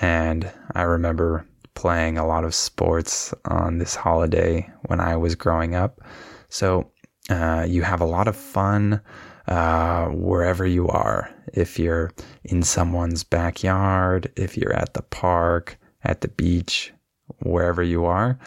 And 0.01 0.51
I 0.73 0.83
remember 0.83 1.45
playing 1.73 2.17
a 2.17 2.25
lot 2.25 2.43
of 2.43 2.55
sports 2.55 3.33
on 3.45 3.77
this 3.77 3.95
holiday 3.95 4.69
when 4.87 4.99
I 4.99 5.15
was 5.17 5.35
growing 5.35 5.75
up. 5.75 6.01
So 6.49 6.91
uh, 7.29 7.65
you 7.67 7.81
have 7.83 8.01
a 8.01 8.05
lot 8.05 8.27
of 8.27 8.35
fun 8.35 9.01
uh, 9.47 10.05
wherever 10.07 10.65
you 10.65 10.87
are. 10.87 11.29
If 11.53 11.77
you're 11.79 12.11
in 12.43 12.63
someone's 12.63 13.23
backyard, 13.23 14.31
if 14.35 14.57
you're 14.57 14.73
at 14.73 14.93
the 14.93 15.01
park, 15.03 15.77
at 16.03 16.21
the 16.21 16.27
beach, 16.29 16.93
wherever 17.39 17.83
you 17.83 18.05
are, 18.05 18.39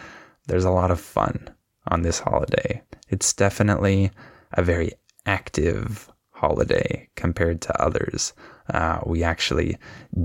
there's 0.46 0.64
a 0.64 0.70
lot 0.70 0.90
of 0.90 1.00
fun 1.00 1.48
on 1.88 2.02
this 2.02 2.18
holiday. 2.18 2.82
It's 3.08 3.32
definitely 3.32 4.10
a 4.52 4.62
very 4.62 4.92
active 5.26 6.10
holiday 6.30 7.08
compared 7.16 7.60
to 7.62 7.82
others. 7.82 8.32
Uh, 8.72 9.00
we 9.06 9.22
actually 9.22 9.76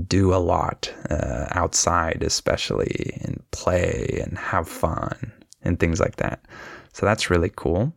do 0.06 0.34
a 0.34 0.36
lot 0.36 0.92
uh, 1.10 1.46
outside, 1.50 2.22
especially 2.22 3.18
and 3.22 3.42
play 3.50 4.20
and 4.22 4.38
have 4.38 4.68
fun 4.68 5.32
and 5.62 5.80
things 5.80 6.00
like 6.00 6.16
that. 6.16 6.44
So 6.92 7.06
that's 7.06 7.30
really 7.30 7.50
cool. 7.54 7.92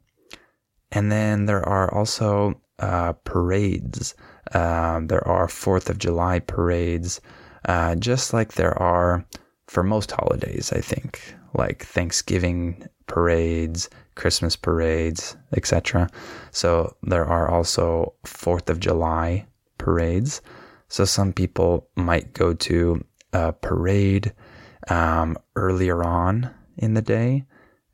And 0.91 1.11
then 1.11 1.45
there 1.45 1.67
are 1.67 1.93
also 1.93 2.59
uh, 2.79 3.13
parades. 3.23 4.15
Uh, 4.53 5.01
there 5.03 5.27
are 5.27 5.47
Fourth 5.47 5.89
of 5.89 5.97
July 5.97 6.39
parades, 6.39 7.19
uh, 7.65 7.95
just 7.95 8.33
like 8.33 8.53
there 8.53 8.77
are 8.81 9.25
for 9.67 9.83
most 9.83 10.11
holidays. 10.11 10.71
I 10.71 10.79
think, 10.79 11.35
like 11.53 11.83
Thanksgiving 11.83 12.87
parades, 13.07 13.89
Christmas 14.15 14.55
parades, 14.55 15.35
etc. 15.55 16.09
So 16.51 16.95
there 17.03 17.25
are 17.25 17.49
also 17.49 18.13
Fourth 18.25 18.69
of 18.69 18.79
July 18.79 19.45
parades. 19.77 20.41
So 20.89 21.05
some 21.05 21.33
people 21.33 21.89
might 21.95 22.33
go 22.33 22.53
to 22.53 23.03
a 23.33 23.53
parade 23.53 24.33
um, 24.89 25.37
earlier 25.55 26.03
on 26.03 26.49
in 26.77 26.93
the 26.93 27.01
day, 27.01 27.45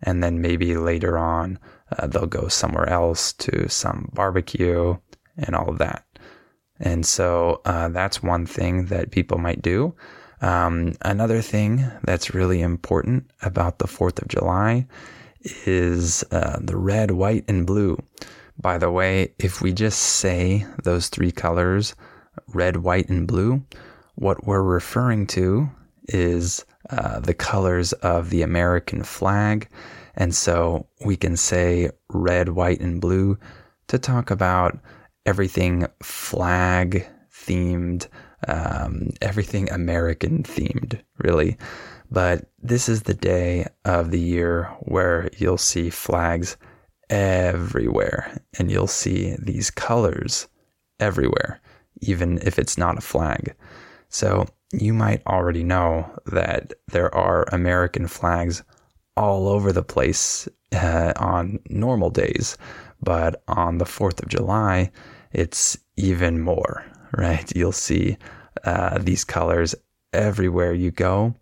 and 0.02 0.24
then 0.24 0.42
maybe 0.42 0.76
later 0.76 1.18
on 1.18 1.60
uh, 1.98 2.08
they'll 2.08 2.28
go 2.28 2.48
somewhere 2.48 2.88
else 2.90 3.34
to 3.34 3.68
some 3.70 4.10
barbecue 4.14 4.96
and 5.38 5.56
all 5.56 5.70
of 5.70 5.80
that. 5.80 6.06
And 6.80 7.06
so 7.06 7.62
uh, 7.66 7.90
that's 7.90 8.22
one 8.22 8.46
thing 8.46 8.88
that 8.88 9.12
people 9.12 9.38
might 9.38 9.62
do. 9.62 9.96
Um, 10.42 10.94
another 11.02 11.42
thing 11.42 11.90
that's 12.04 12.34
really 12.34 12.62
important 12.62 13.32
about 13.42 13.80
the 13.80 13.88
4th 13.88 14.22
of 14.22 14.28
July 14.28 14.88
is 15.66 16.24
uh, 16.32 16.60
the 16.62 16.76
red, 16.76 17.12
white, 17.12 17.46
and 17.48 17.66
blue. 17.66 17.98
By 18.60 18.78
the 18.78 18.92
way, 18.92 19.34
if 19.40 19.62
we 19.62 19.74
just 19.74 20.00
say 20.00 20.66
those 20.84 21.10
three 21.10 21.32
colors, 21.32 21.96
red, 22.48 22.78
white, 22.78 23.10
and 23.10 23.28
blue, 23.28 23.64
what 24.16 24.46
we're 24.46 24.62
referring 24.62 25.28
to 25.28 25.70
is 26.08 26.66
uh, 26.90 27.20
the 27.20 27.34
colors 27.34 27.94
of 27.94 28.30
the 28.30 28.42
American 28.42 29.04
flag. 29.04 29.70
And 30.16 30.36
so 30.36 30.88
we 31.04 31.16
can 31.16 31.36
say 31.38 31.90
red, 32.10 32.50
white, 32.50 32.82
and 32.82 33.02
blue 33.02 33.38
to 33.88 33.98
talk 33.98 34.30
about 34.30 34.78
everything 35.26 35.88
flag 36.02 37.08
themed, 37.32 38.08
um, 38.48 39.10
everything 39.22 39.72
American 39.72 40.44
themed, 40.44 41.02
really. 41.18 41.58
But 42.12 42.46
this 42.62 42.88
is 42.88 43.04
the 43.04 43.16
day 43.16 43.66
of 43.86 44.12
the 44.12 44.20
year 44.20 44.66
where 44.82 45.30
you'll 45.38 45.58
see 45.58 45.90
flags 45.90 46.58
everywhere 47.14 48.36
and 48.58 48.72
you'll 48.72 48.88
see 48.88 49.36
these 49.38 49.70
colors 49.70 50.48
everywhere, 51.00 51.62
even 52.02 52.40
if 52.40 52.58
it's 52.58 52.76
not 52.76 52.98
a 52.98 53.02
flag. 53.02 53.54
So 54.10 54.48
you 54.72 54.94
might 54.94 55.22
already 55.28 55.64
know 55.64 56.10
that 56.26 56.74
there 56.88 57.14
are 57.14 57.46
American 57.52 58.08
flags 58.08 58.64
all 59.16 59.48
over 59.48 59.72
the 59.72 59.84
place 59.84 60.50
uh, 60.72 61.14
on 61.18 61.60
normal 61.70 62.10
days, 62.10 62.58
but 63.00 63.44
on 63.48 63.78
the 63.78 63.86
4th 63.86 64.24
of 64.24 64.30
July, 64.30 64.92
it's 65.32 65.78
even 65.98 66.42
more, 66.42 66.84
right? 67.18 67.56
You'll 67.56 67.72
see 67.72 68.18
uh, 68.64 68.98
these 68.98 69.24
colors 69.24 69.76
everywhere 70.14 70.74
you 70.74 70.90
go 70.90 71.36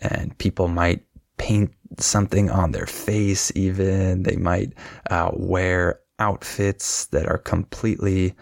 and 0.00 0.36
people 0.38 0.68
might 0.68 1.02
paint 1.38 1.72
something 1.98 2.50
on 2.50 2.72
their 2.72 2.86
face, 2.86 3.52
even. 3.54 4.22
They 4.22 4.36
might 4.36 4.72
uh, 5.10 5.30
wear 5.34 6.00
outfits 6.18 7.06
that 7.06 7.26
are 7.26 7.38
completely 7.38 8.34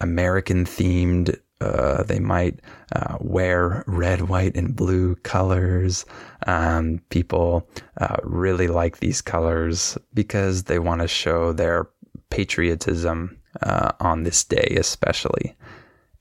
American 0.00 0.64
themed. 0.64 1.38
Uh, 1.60 2.02
they 2.02 2.18
might 2.18 2.60
uh, 2.94 3.16
wear 3.20 3.84
red, 3.86 4.22
white, 4.28 4.56
and 4.56 4.74
blue 4.74 5.14
colors. 5.16 6.04
Um, 6.46 7.00
people 7.10 7.68
uh, 8.00 8.16
really 8.24 8.66
like 8.66 8.98
these 8.98 9.20
colors 9.20 9.96
because 10.12 10.64
they 10.64 10.78
want 10.78 11.02
to 11.02 11.08
show 11.08 11.52
their 11.52 11.88
patriotism 12.30 13.38
uh, 13.62 13.92
on 14.00 14.24
this 14.24 14.42
day, 14.42 14.74
especially. 14.76 15.54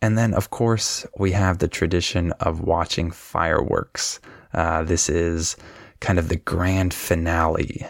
And 0.02 0.18
then, 0.18 0.34
of 0.34 0.50
course, 0.50 1.06
we 1.18 1.32
have 1.32 1.60
the 1.60 1.68
tradition 1.68 2.32
of 2.34 2.62
watching 2.62 3.12
fireworks. 3.12 4.20
Uh, 4.54 4.84
this 4.84 5.10
is 5.10 5.56
kind 6.02 6.20
of 6.20 6.28
the 6.28 6.36
grand 6.36 6.94
finale. 6.94 7.86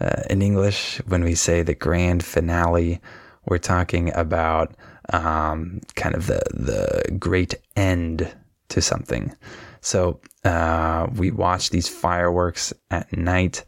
Uh, 0.00 0.22
in 0.30 0.42
English, 0.42 1.00
when 1.06 1.24
we 1.24 1.34
say 1.34 1.62
the 1.62 1.74
grand 1.74 2.24
finale, 2.24 3.00
we're 3.46 3.58
talking 3.58 4.12
about 4.14 4.74
um, 5.12 5.80
kind 5.94 6.14
of 6.14 6.26
the 6.26 6.42
the 6.52 7.16
great 7.18 7.54
end 7.76 8.34
to 8.68 8.80
something. 8.80 9.34
So 9.80 10.20
uh, 10.44 11.06
we 11.14 11.30
watch 11.30 11.70
these 11.70 11.88
fireworks 11.88 12.72
at 12.90 13.16
night, 13.16 13.64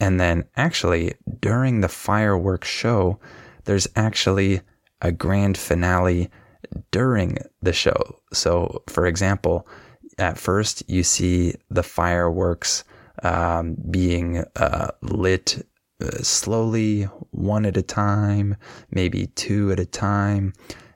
and 0.00 0.18
then 0.18 0.44
actually 0.56 1.14
during 1.40 1.80
the 1.80 1.88
fireworks 1.88 2.68
show, 2.68 3.18
there's 3.64 3.88
actually 3.96 4.62
a 5.02 5.12
grand 5.12 5.58
finale 5.58 6.30
during 6.90 7.38
the 7.62 7.72
show. 7.72 8.20
So, 8.32 8.82
for 8.88 9.06
example, 9.06 9.66
at 10.18 10.38
first 10.38 10.82
you 10.88 11.02
see 11.02 11.54
the 11.70 11.82
fireworks 11.82 12.84
um, 13.22 13.76
being 13.90 14.44
uh, 14.56 14.90
lit 15.02 15.66
uh, 16.00 16.10
slowly, 16.22 17.02
one 17.30 17.66
at 17.66 17.76
a 17.76 17.82
time, 17.82 18.56
maybe 18.90 19.26
two 19.28 19.72
at 19.72 19.80
a 19.80 19.86
time, 19.86 20.52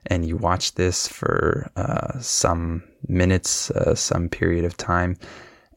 and 0.07 0.25
you 0.25 0.37
watch 0.37 0.75
this 0.75 1.07
for 1.07 1.69
uh, 1.75 2.19
some 2.19 2.83
minutes, 3.07 3.71
uh, 3.71 3.95
some 3.95 4.29
period 4.29 4.65
of 4.65 4.77
time, 4.77 5.17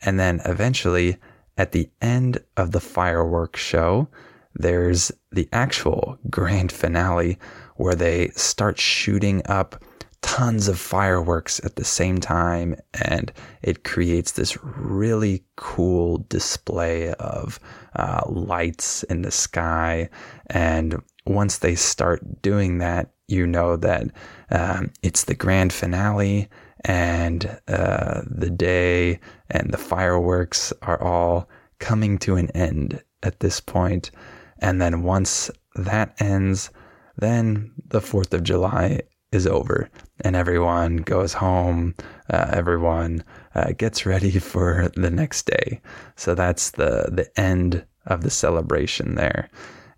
and 0.03 0.19
then 0.21 0.41
eventually, 0.45 1.17
at 1.59 1.73
the 1.73 1.89
end 2.01 2.39
of 2.57 2.73
the 2.73 2.81
fireworks 2.81 3.61
show, 3.61 4.09
there's 4.55 5.13
the 5.33 5.49
actual 5.53 6.19
grand 6.31 6.71
finale 6.73 7.39
where 7.77 7.95
they 7.95 8.29
start 8.31 8.79
shooting 8.79 9.43
up 9.47 9.83
tons 10.27 10.67
of 10.67 10.77
fireworks 10.79 11.65
at 11.65 11.77
the 11.77 11.85
same 11.85 12.19
time 12.19 12.75
and 13.09 13.33
it 13.63 13.85
creates 13.85 14.33
this 14.33 14.59
really 14.65 15.45
cool 15.55 16.27
display 16.29 17.13
of 17.15 17.61
uh, 17.95 18.23
lights 18.27 19.05
in 19.05 19.23
the 19.23 19.31
sky 19.31 20.11
and 20.51 21.01
once 21.27 21.59
they 21.59 21.77
start 21.77 22.43
doing 22.43 22.79
that 22.79 23.11
you 23.29 23.47
know 23.47 23.77
that 23.77 24.09
um, 24.51 24.91
it's 25.03 25.25
the 25.25 25.35
grand 25.35 25.73
finale 25.73 26.49
and 26.85 27.61
uh, 27.69 28.23
the 28.27 28.51
day 28.51 29.21
and 29.51 29.73
the 29.73 29.79
fireworks 29.79 30.73
are 30.83 31.01
all 31.01 31.49
coming 31.79 32.19
to 32.19 32.37
an 32.37 32.51
end 32.51 33.03
at 33.23 33.41
this 33.41 33.61
point. 33.61 34.11
And 34.59 34.81
then 34.81 35.03
once 35.03 35.51
that 35.75 36.15
ends, 36.21 36.71
then 37.17 37.73
the 37.89 38.01
4th 38.01 38.33
of 38.33 38.43
July 38.43 39.03
is 39.37 39.47
over 39.47 39.89
and 40.23 40.35
everyone 40.35 40.97
goes 40.97 41.33
home. 41.33 41.95
Uh, 42.29 42.51
everyone 42.53 43.23
uh, 43.55 43.73
gets 43.73 44.05
ready 44.05 44.39
for 44.53 44.91
the 44.97 45.11
next 45.11 45.47
day. 45.47 45.81
So 46.17 46.35
that's 46.35 46.73
the, 46.73 47.09
the 47.13 47.31
end 47.41 47.85
of 48.07 48.23
the 48.23 48.31
celebration 48.31 49.15
there. 49.15 49.49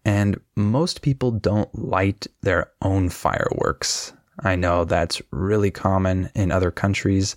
And 0.05 0.41
most 0.57 1.03
people 1.03 1.31
don't 1.31 1.75
light 1.75 2.27
their 2.43 2.71
own 2.83 3.09
fireworks. 3.09 4.13
I 4.41 4.57
know 4.57 4.85
that's 4.85 5.21
really 5.31 5.71
common 5.71 6.31
in 6.35 6.53
other 6.53 6.71
countries. 6.71 7.37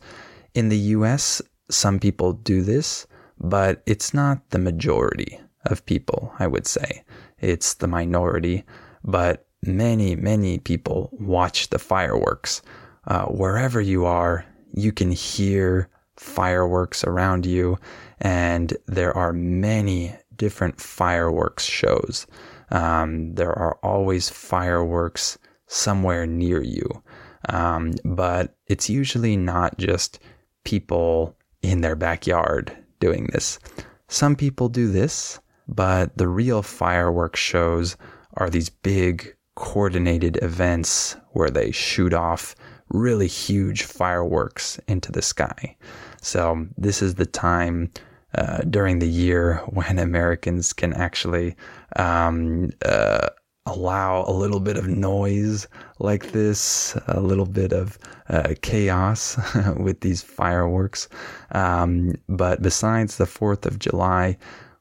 In 0.54 0.70
the 0.70 0.78
US, 0.78 1.42
some 1.70 2.00
people 2.00 2.34
do 2.34 2.62
this, 2.62 3.08
but 3.40 3.82
it's 3.86 4.14
not 4.14 4.50
the 4.52 4.60
majority 4.60 5.40
of 5.66 5.86
people, 5.86 6.34
I 6.40 6.48
would 6.48 6.68
say. 6.68 7.04
It's 7.40 7.74
the 7.74 7.88
minority, 7.88 8.64
but 9.04 9.48
many, 9.64 10.16
many 10.16 10.60
people 10.60 11.10
watch 11.14 11.70
the 11.70 11.80
fireworks. 11.80 12.62
Uh, 13.08 13.26
wherever 13.26 13.82
you 13.82 14.06
are, 14.06 14.46
you 14.74 14.92
can 14.92 15.12
hear 15.12 15.90
fireworks 16.18 17.04
around 17.04 17.46
you, 17.46 17.78
and 18.20 18.78
there 18.86 19.16
are 19.16 19.34
many 19.34 20.16
different 20.36 20.80
fireworks 20.80 21.64
shows. 21.64 22.28
Um, 22.72 23.36
there 23.36 23.58
are 23.58 23.78
always 23.84 24.30
fireworks 24.30 25.38
somewhere 25.68 26.26
near 26.26 26.64
you. 26.64 27.04
Um, 27.50 27.94
but 28.06 28.56
it's 28.68 28.90
usually 28.90 29.36
not 29.36 29.78
just 29.78 30.20
people 30.64 31.36
in 31.62 31.82
their 31.82 31.96
backyard 31.96 32.76
doing 33.00 33.28
this. 33.32 33.60
Some 34.08 34.36
people 34.36 34.70
do 34.70 34.92
this, 34.92 35.40
but 35.68 36.18
the 36.18 36.28
real 36.28 36.62
fireworks 36.62 37.40
shows 37.40 37.98
are 38.36 38.50
these 38.50 38.70
big 38.70 39.36
coordinated 39.62 40.40
events 40.42 41.16
where 41.34 41.52
they 41.52 41.72
shoot 41.72 42.14
off 42.14 42.56
really 42.90 43.28
huge 43.28 43.84
fireworks 43.84 44.80
into 44.88 45.12
the 45.12 45.22
sky. 45.22 45.78
So, 46.20 46.68
this 46.78 47.02
is 47.02 47.16
the 47.16 47.28
time 47.28 47.92
uh, 48.36 48.62
during 48.70 49.00
the 49.00 49.08
year 49.08 49.58
when 49.68 50.00
Americans 50.00 50.74
can 50.74 50.94
actually 50.94 51.56
um, 51.96 52.72
uh, 52.84 53.30
allow 53.68 54.26
a 54.28 54.34
little 54.34 54.60
bit 54.60 54.78
of 54.78 54.88
noise 54.88 55.68
like 56.00 56.32
this, 56.32 56.98
a 57.08 57.22
little 57.22 57.46
bit 57.46 57.72
of 57.72 58.00
uh, 58.30 58.56
chaos 58.64 59.38
with 59.78 60.02
these 60.02 60.24
fireworks. 60.24 61.08
Um, 61.52 62.16
but 62.28 62.64
besides 62.64 63.18
the 63.18 63.26
4th 63.26 63.68
of 63.68 63.78
July, 63.78 64.38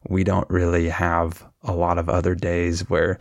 we 0.08 0.24
don't 0.24 0.48
really 0.48 0.88
have 0.88 1.44
a 1.64 1.74
lot 1.74 1.98
of 1.98 2.08
other 2.08 2.34
days 2.34 2.88
where 2.88 3.18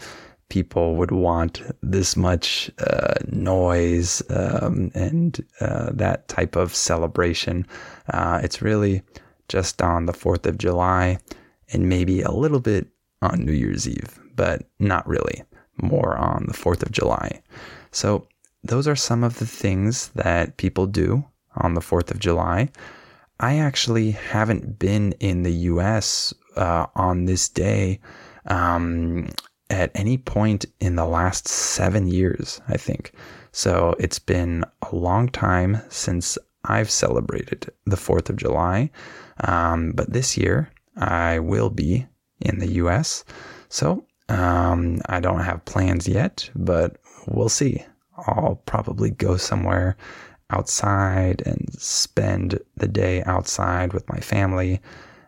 people 0.50 0.96
would 0.96 1.12
want 1.12 1.62
this 1.82 2.18
much 2.18 2.70
uh, 2.80 3.16
noise 3.28 4.22
um, 4.30 4.92
and 4.94 5.46
uh, 5.62 5.90
that 5.94 6.28
type 6.28 6.56
of 6.56 6.76
celebration. 6.76 7.66
Uh, 8.14 8.40
it's 8.44 8.62
really 8.62 9.02
just 9.48 9.82
on 9.82 10.06
the 10.06 10.14
4th 10.14 10.46
of 10.46 10.58
July 10.58 11.20
and 11.72 11.88
maybe 11.88 12.22
a 12.22 12.32
little 12.32 12.60
bit 12.60 12.88
on 13.22 13.46
New 13.46 13.52
Year's 13.54 13.88
Eve, 13.88 14.20
but 14.36 14.64
not 14.80 15.08
really. 15.08 15.44
More 15.82 16.18
on 16.18 16.46
the 16.48 16.54
4th 16.54 16.84
of 16.84 16.92
July. 16.92 17.42
So, 17.92 18.28
those 18.62 18.88
are 18.90 18.96
some 18.96 19.24
of 19.24 19.40
the 19.40 19.46
things 19.46 20.10
that 20.10 20.58
people 20.58 20.86
do 20.86 21.24
on 21.56 21.76
the 21.76 21.82
4th 21.82 22.12
of 22.12 22.20
July. 22.20 22.70
I 23.40 23.58
actually 23.58 24.12
haven't 24.12 24.78
been 24.78 25.14
in 25.14 25.44
the 25.44 25.52
US 25.52 26.34
uh, 26.58 26.88
on 26.96 27.24
this 27.24 27.48
day 27.48 28.02
um, 28.48 29.30
at 29.70 29.92
any 29.96 30.18
point 30.18 30.66
in 30.80 30.96
the 30.96 31.06
last 31.06 31.48
seven 31.48 32.08
years, 32.08 32.62
I 32.68 32.78
think. 32.78 33.14
So 33.52 33.96
it's 34.00 34.20
been 34.20 34.66
a 34.92 34.96
long 34.96 35.30
time 35.30 35.82
since 35.90 36.38
I've 36.66 36.90
celebrated 36.90 37.72
the 37.86 37.96
4th 37.96 38.30
of 38.30 38.36
July. 38.36 38.92
Um, 39.42 39.92
but 39.92 40.12
this 40.12 40.38
year, 40.38 40.72
I 40.98 41.40
will 41.40 41.70
be 41.70 42.06
in 42.42 42.60
the 42.60 42.74
US. 42.74 43.24
So 43.70 44.06
um, 44.28 45.02
I 45.08 45.20
don't 45.20 45.42
have 45.44 45.66
plans 45.66 46.08
yet, 46.08 46.50
but 46.56 46.98
we'll 47.28 47.50
see. 47.50 47.84
I'll 48.28 48.62
probably 48.66 49.12
go 49.12 49.38
somewhere 49.38 49.96
outside 50.52 51.42
and 51.46 51.74
spend 51.74 52.60
the 52.76 52.88
day 52.88 53.24
outside 53.24 53.94
with 53.94 54.08
my 54.10 54.20
family 54.20 54.82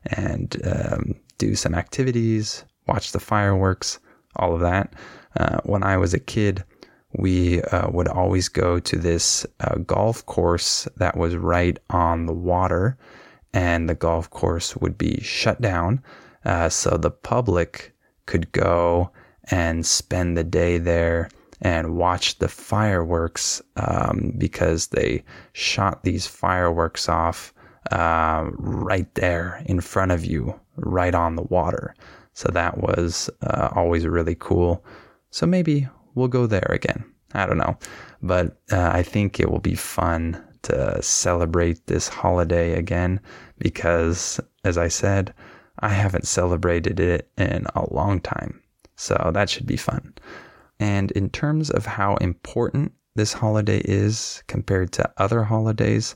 and 0.06 0.58
um, 0.66 1.16
do 1.38 1.56
some 1.56 1.76
activities, 1.76 2.66
watch 2.88 3.12
the 3.12 3.20
fireworks, 3.20 4.00
all 4.36 4.54
of 4.54 4.62
that. 4.62 4.94
Uh, 5.40 5.60
when 5.64 5.84
I 5.84 5.98
was 5.98 6.14
a 6.14 6.20
kid, 6.20 6.64
we 7.14 7.62
uh, 7.64 7.90
would 7.90 8.08
always 8.08 8.48
go 8.48 8.80
to 8.80 8.98
this 8.98 9.46
uh, 9.60 9.76
golf 9.76 10.26
course 10.26 10.88
that 10.98 11.18
was 11.18 11.36
right 11.36 11.78
on 11.90 12.26
the 12.26 12.34
water, 12.34 12.98
and 13.54 13.90
the 13.90 13.96
golf 13.96 14.30
course 14.30 14.76
would 14.78 14.98
be 14.98 15.20
shut 15.22 15.62
down. 15.62 16.02
Uh, 16.46 16.70
so 16.70 16.98
the 16.98 17.12
public 17.12 17.94
could 18.26 18.52
go 18.52 19.12
and 19.50 19.86
spend 19.86 20.38
the 20.38 20.44
day 20.44 20.78
there 20.78 21.30
and 21.62 21.96
watch 21.96 22.40
the 22.40 22.48
fireworks 22.48 23.62
um, 23.76 24.34
because 24.38 24.88
they 24.88 25.24
shot 25.54 26.04
these 26.04 26.26
fireworks 26.26 27.08
off 27.08 27.54
uh, 27.92 28.50
right 28.54 29.14
there 29.16 29.62
in 29.66 29.80
front 29.82 30.12
of 30.12 30.26
you, 30.26 30.60
right 30.78 31.14
on 31.14 31.36
the 31.36 31.44
water. 31.44 31.94
So 32.42 32.50
that 32.54 32.80
was 32.80 33.30
uh, 33.44 33.70
always 33.76 34.08
really 34.08 34.34
cool. 34.34 34.84
So 35.30 35.46
maybe 35.46 35.88
we'll 36.16 36.28
go 36.28 36.48
there 36.48 36.72
again. 36.72 37.06
I 37.36 37.46
don't 37.46 37.60
know. 37.60 37.78
But 38.24 38.58
uh, 38.72 38.90
I 38.92 39.04
think 39.04 39.40
it 39.40 39.52
will 39.52 39.60
be 39.60 39.76
fun 39.76 40.44
to 40.64 41.00
celebrate 41.04 41.86
this 41.86 42.08
holiday 42.08 42.74
again 42.80 43.20
because, 43.60 44.40
as 44.64 44.76
I 44.76 44.88
said, 44.88 45.36
I 45.82 45.90
haven't 45.90 46.26
celebrated 46.26 47.00
it 47.00 47.30
in 47.38 47.68
a 47.76 47.94
long 47.94 48.20
time. 48.20 48.60
So 48.96 49.30
that 49.36 49.48
should 49.48 49.68
be 49.68 49.78
fun. 49.78 50.16
And 50.80 51.12
in 51.12 51.30
terms 51.30 51.70
of 51.70 51.86
how 51.86 52.16
important 52.16 52.92
this 53.14 53.34
holiday 53.34 53.82
is 53.86 54.42
compared 54.48 54.92
to 54.94 55.14
other 55.18 55.44
holidays, 55.44 56.16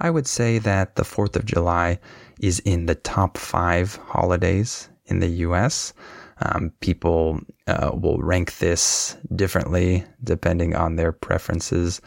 I 0.00 0.08
would 0.08 0.26
say 0.26 0.60
that 0.60 0.96
the 0.96 1.02
4th 1.02 1.36
of 1.36 1.44
July 1.44 1.98
is 2.40 2.58
in 2.60 2.86
the 2.86 2.94
top 2.94 3.36
five 3.36 3.96
holidays 3.96 4.88
in 5.08 5.20
the 5.20 5.28
US. 5.46 5.92
Um, 6.40 6.72
people 6.80 7.40
uh, 7.66 7.90
will 7.94 8.18
rank 8.18 8.58
this 8.58 9.16
differently 9.34 10.04
depending 10.22 10.76
on 10.76 10.96
their 10.96 11.12
preferences, 11.12 12.00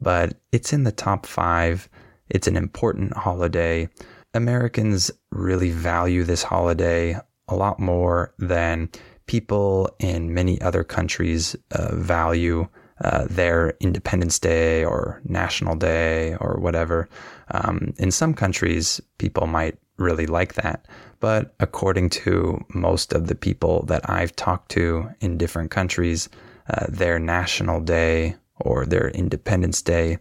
but 0.00 0.34
it's 0.52 0.72
in 0.72 0.84
the 0.84 0.92
top 0.92 1.26
five. 1.26 1.88
It's 2.30 2.48
an 2.48 2.56
important 2.56 3.16
holiday. 3.16 3.88
Americans 4.32 5.10
really 5.30 5.70
value 5.70 6.24
this 6.24 6.42
holiday 6.42 7.16
a 7.48 7.54
lot 7.54 7.78
more 7.78 8.32
than 8.38 8.88
people 9.26 9.94
in 9.98 10.34
many 10.34 10.60
other 10.60 10.84
countries 10.84 11.54
uh, 11.72 11.94
value 11.94 12.66
uh, 13.02 13.26
their 13.28 13.74
Independence 13.80 14.38
Day 14.38 14.84
or 14.84 15.20
National 15.24 15.74
Day 15.74 16.36
or 16.36 16.58
whatever. 16.60 17.08
Um, 17.50 17.92
in 17.98 18.10
some 18.10 18.34
countries, 18.34 19.00
people 19.18 19.46
might 19.46 19.76
really 19.96 20.26
like 20.26 20.54
that. 20.54 20.86
But 21.20 21.54
according 21.60 22.10
to 22.10 22.64
most 22.74 23.12
of 23.12 23.28
the 23.28 23.34
people 23.34 23.84
that 23.86 24.08
I've 24.08 24.34
talked 24.36 24.70
to 24.72 25.08
in 25.20 25.38
different 25.38 25.70
countries, 25.70 26.28
uh, 26.68 26.86
their 26.88 27.18
National 27.18 27.80
Day 27.80 28.36
or 28.56 28.86
their 28.86 29.08
Independence 29.08 29.82
Day 29.82 30.18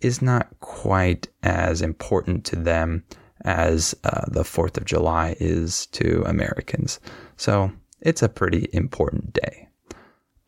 is 0.00 0.22
not 0.22 0.48
quite 0.60 1.28
as 1.42 1.82
important 1.82 2.44
to 2.46 2.56
them 2.56 3.04
as 3.44 3.94
uh, 4.04 4.24
the 4.28 4.42
4th 4.42 4.76
of 4.76 4.84
July 4.84 5.36
is 5.40 5.86
to 5.86 6.22
Americans. 6.26 7.00
So 7.36 7.72
it's 8.00 8.22
a 8.22 8.28
pretty 8.28 8.68
important 8.72 9.32
day. 9.32 9.68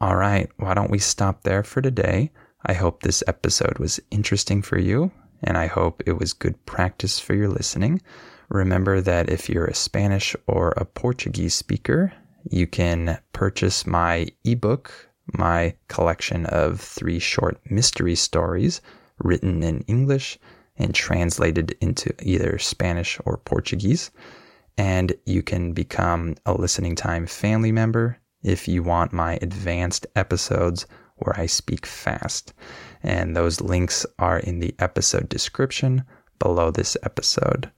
All 0.00 0.16
right, 0.16 0.48
why 0.56 0.74
don't 0.74 0.90
we 0.90 0.98
stop 0.98 1.42
there 1.42 1.62
for 1.62 1.82
today? 1.82 2.30
I 2.64 2.74
hope 2.74 3.02
this 3.02 3.22
episode 3.26 3.78
was 3.78 4.00
interesting 4.10 4.62
for 4.62 4.78
you, 4.78 5.10
and 5.42 5.56
I 5.58 5.66
hope 5.66 6.02
it 6.06 6.18
was 6.18 6.32
good 6.32 6.64
practice 6.66 7.18
for 7.18 7.34
your 7.34 7.48
listening. 7.48 8.00
Remember 8.50 9.00
that 9.00 9.30
if 9.30 9.48
you're 9.48 9.66
a 9.66 9.74
Spanish 9.74 10.34
or 10.48 10.74
a 10.76 10.84
Portuguese 10.84 11.54
speaker, 11.54 12.12
you 12.50 12.66
can 12.66 13.18
purchase 13.32 13.86
my 13.86 14.26
ebook, 14.44 14.92
my 15.38 15.74
collection 15.86 16.46
of 16.46 16.80
three 16.80 17.20
short 17.20 17.60
mystery 17.70 18.16
stories 18.16 18.80
written 19.18 19.62
in 19.62 19.82
English 19.82 20.36
and 20.76 20.92
translated 20.92 21.76
into 21.80 22.12
either 22.22 22.58
Spanish 22.58 23.20
or 23.24 23.36
Portuguese. 23.36 24.10
And 24.76 25.12
you 25.26 25.42
can 25.44 25.72
become 25.72 26.34
a 26.44 26.52
listening 26.52 26.96
time 26.96 27.26
family 27.26 27.70
member 27.70 28.18
if 28.42 28.66
you 28.66 28.82
want 28.82 29.12
my 29.12 29.38
advanced 29.42 30.08
episodes 30.16 30.86
where 31.16 31.38
I 31.38 31.46
speak 31.46 31.86
fast. 31.86 32.52
And 33.02 33.36
those 33.36 33.60
links 33.60 34.04
are 34.18 34.40
in 34.40 34.58
the 34.58 34.74
episode 34.80 35.28
description 35.28 36.02
below 36.40 36.72
this 36.72 36.96
episode. 37.04 37.70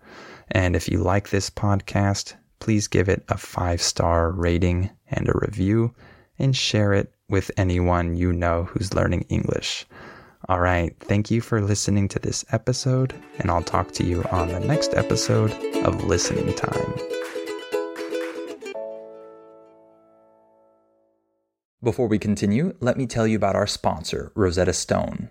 And 0.53 0.77
if 0.77 0.89
you 0.89 0.99
like 0.99 1.31
this 1.31 1.49
podcast, 1.49 2.35
please 2.61 2.87
give 2.87 3.09
it 3.09 3.25
a 3.29 3.39
five 3.39 3.81
star 3.81 4.31
rating 4.31 4.91
and 5.09 5.29
a 5.29 5.39
review 5.41 5.95
and 6.39 6.55
share 6.55 6.93
it 6.93 7.13
with 7.29 7.51
anyone 7.57 8.15
you 8.15 8.33
know 8.33 8.65
who's 8.65 8.95
learning 8.95 9.23
English. 9.31 9.87
All 10.49 10.61
right, 10.61 10.95
thank 11.01 11.31
you 11.31 11.41
for 11.41 11.63
listening 11.63 12.09
to 12.09 12.19
this 12.19 12.45
episode, 12.53 13.15
and 13.39 13.51
I'll 13.51 13.63
talk 13.63 13.93
to 13.93 14.05
you 14.05 14.25
on 14.25 14.49
the 14.49 14.61
next 14.61 14.93
episode 14.95 15.53
of 15.87 16.05
Listening 16.05 16.53
Time. 16.55 16.95
Before 21.83 22.09
we 22.09 22.19
continue, 22.19 22.75
let 22.81 22.97
me 22.99 23.07
tell 23.07 23.27
you 23.27 23.37
about 23.37 23.57
our 23.57 23.67
sponsor, 23.67 24.33
Rosetta 24.35 24.73
Stone. 24.73 25.31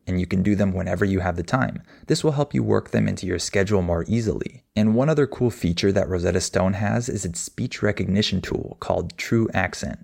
and 0.11 0.19
you 0.19 0.27
can 0.27 0.43
do 0.43 0.55
them 0.55 0.73
whenever 0.73 1.03
you 1.03 1.21
have 1.21 1.37
the 1.37 1.43
time. 1.43 1.81
This 2.05 2.23
will 2.23 2.33
help 2.33 2.53
you 2.53 2.61
work 2.61 2.91
them 2.91 3.07
into 3.07 3.25
your 3.25 3.39
schedule 3.39 3.81
more 3.81 4.05
easily. 4.07 4.63
And 4.75 4.93
one 4.93 5.09
other 5.09 5.25
cool 5.25 5.49
feature 5.49 5.91
that 5.91 6.07
Rosetta 6.07 6.41
Stone 6.41 6.73
has 6.73 7.09
is 7.09 7.25
its 7.25 7.39
speech 7.39 7.81
recognition 7.81 8.41
tool 8.41 8.77
called 8.79 9.17
TruAccent. 9.17 10.03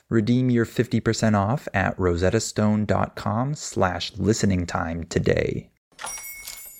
Redeem 0.11 0.49
your 0.49 0.65
50% 0.65 1.37
off 1.39 1.69
at 1.73 1.95
rosettastone.com 1.97 3.55
slash 3.55 4.11
listening 4.17 4.65
time 4.65 5.05
today. 5.05 5.69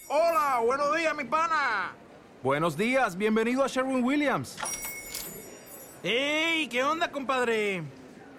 Hola, 0.10 0.60
buenos 0.66 0.92
días, 0.94 1.16
mi 1.16 1.24
pana. 1.24 1.94
Buenos 2.44 2.76
días, 2.76 3.16
bienvenido 3.16 3.64
a 3.64 3.70
Sherwin 3.70 4.04
Williams. 4.04 4.58
¡Ey! 6.04 6.68
¿Qué 6.68 6.84
onda, 6.84 7.10
compadre? 7.10 7.84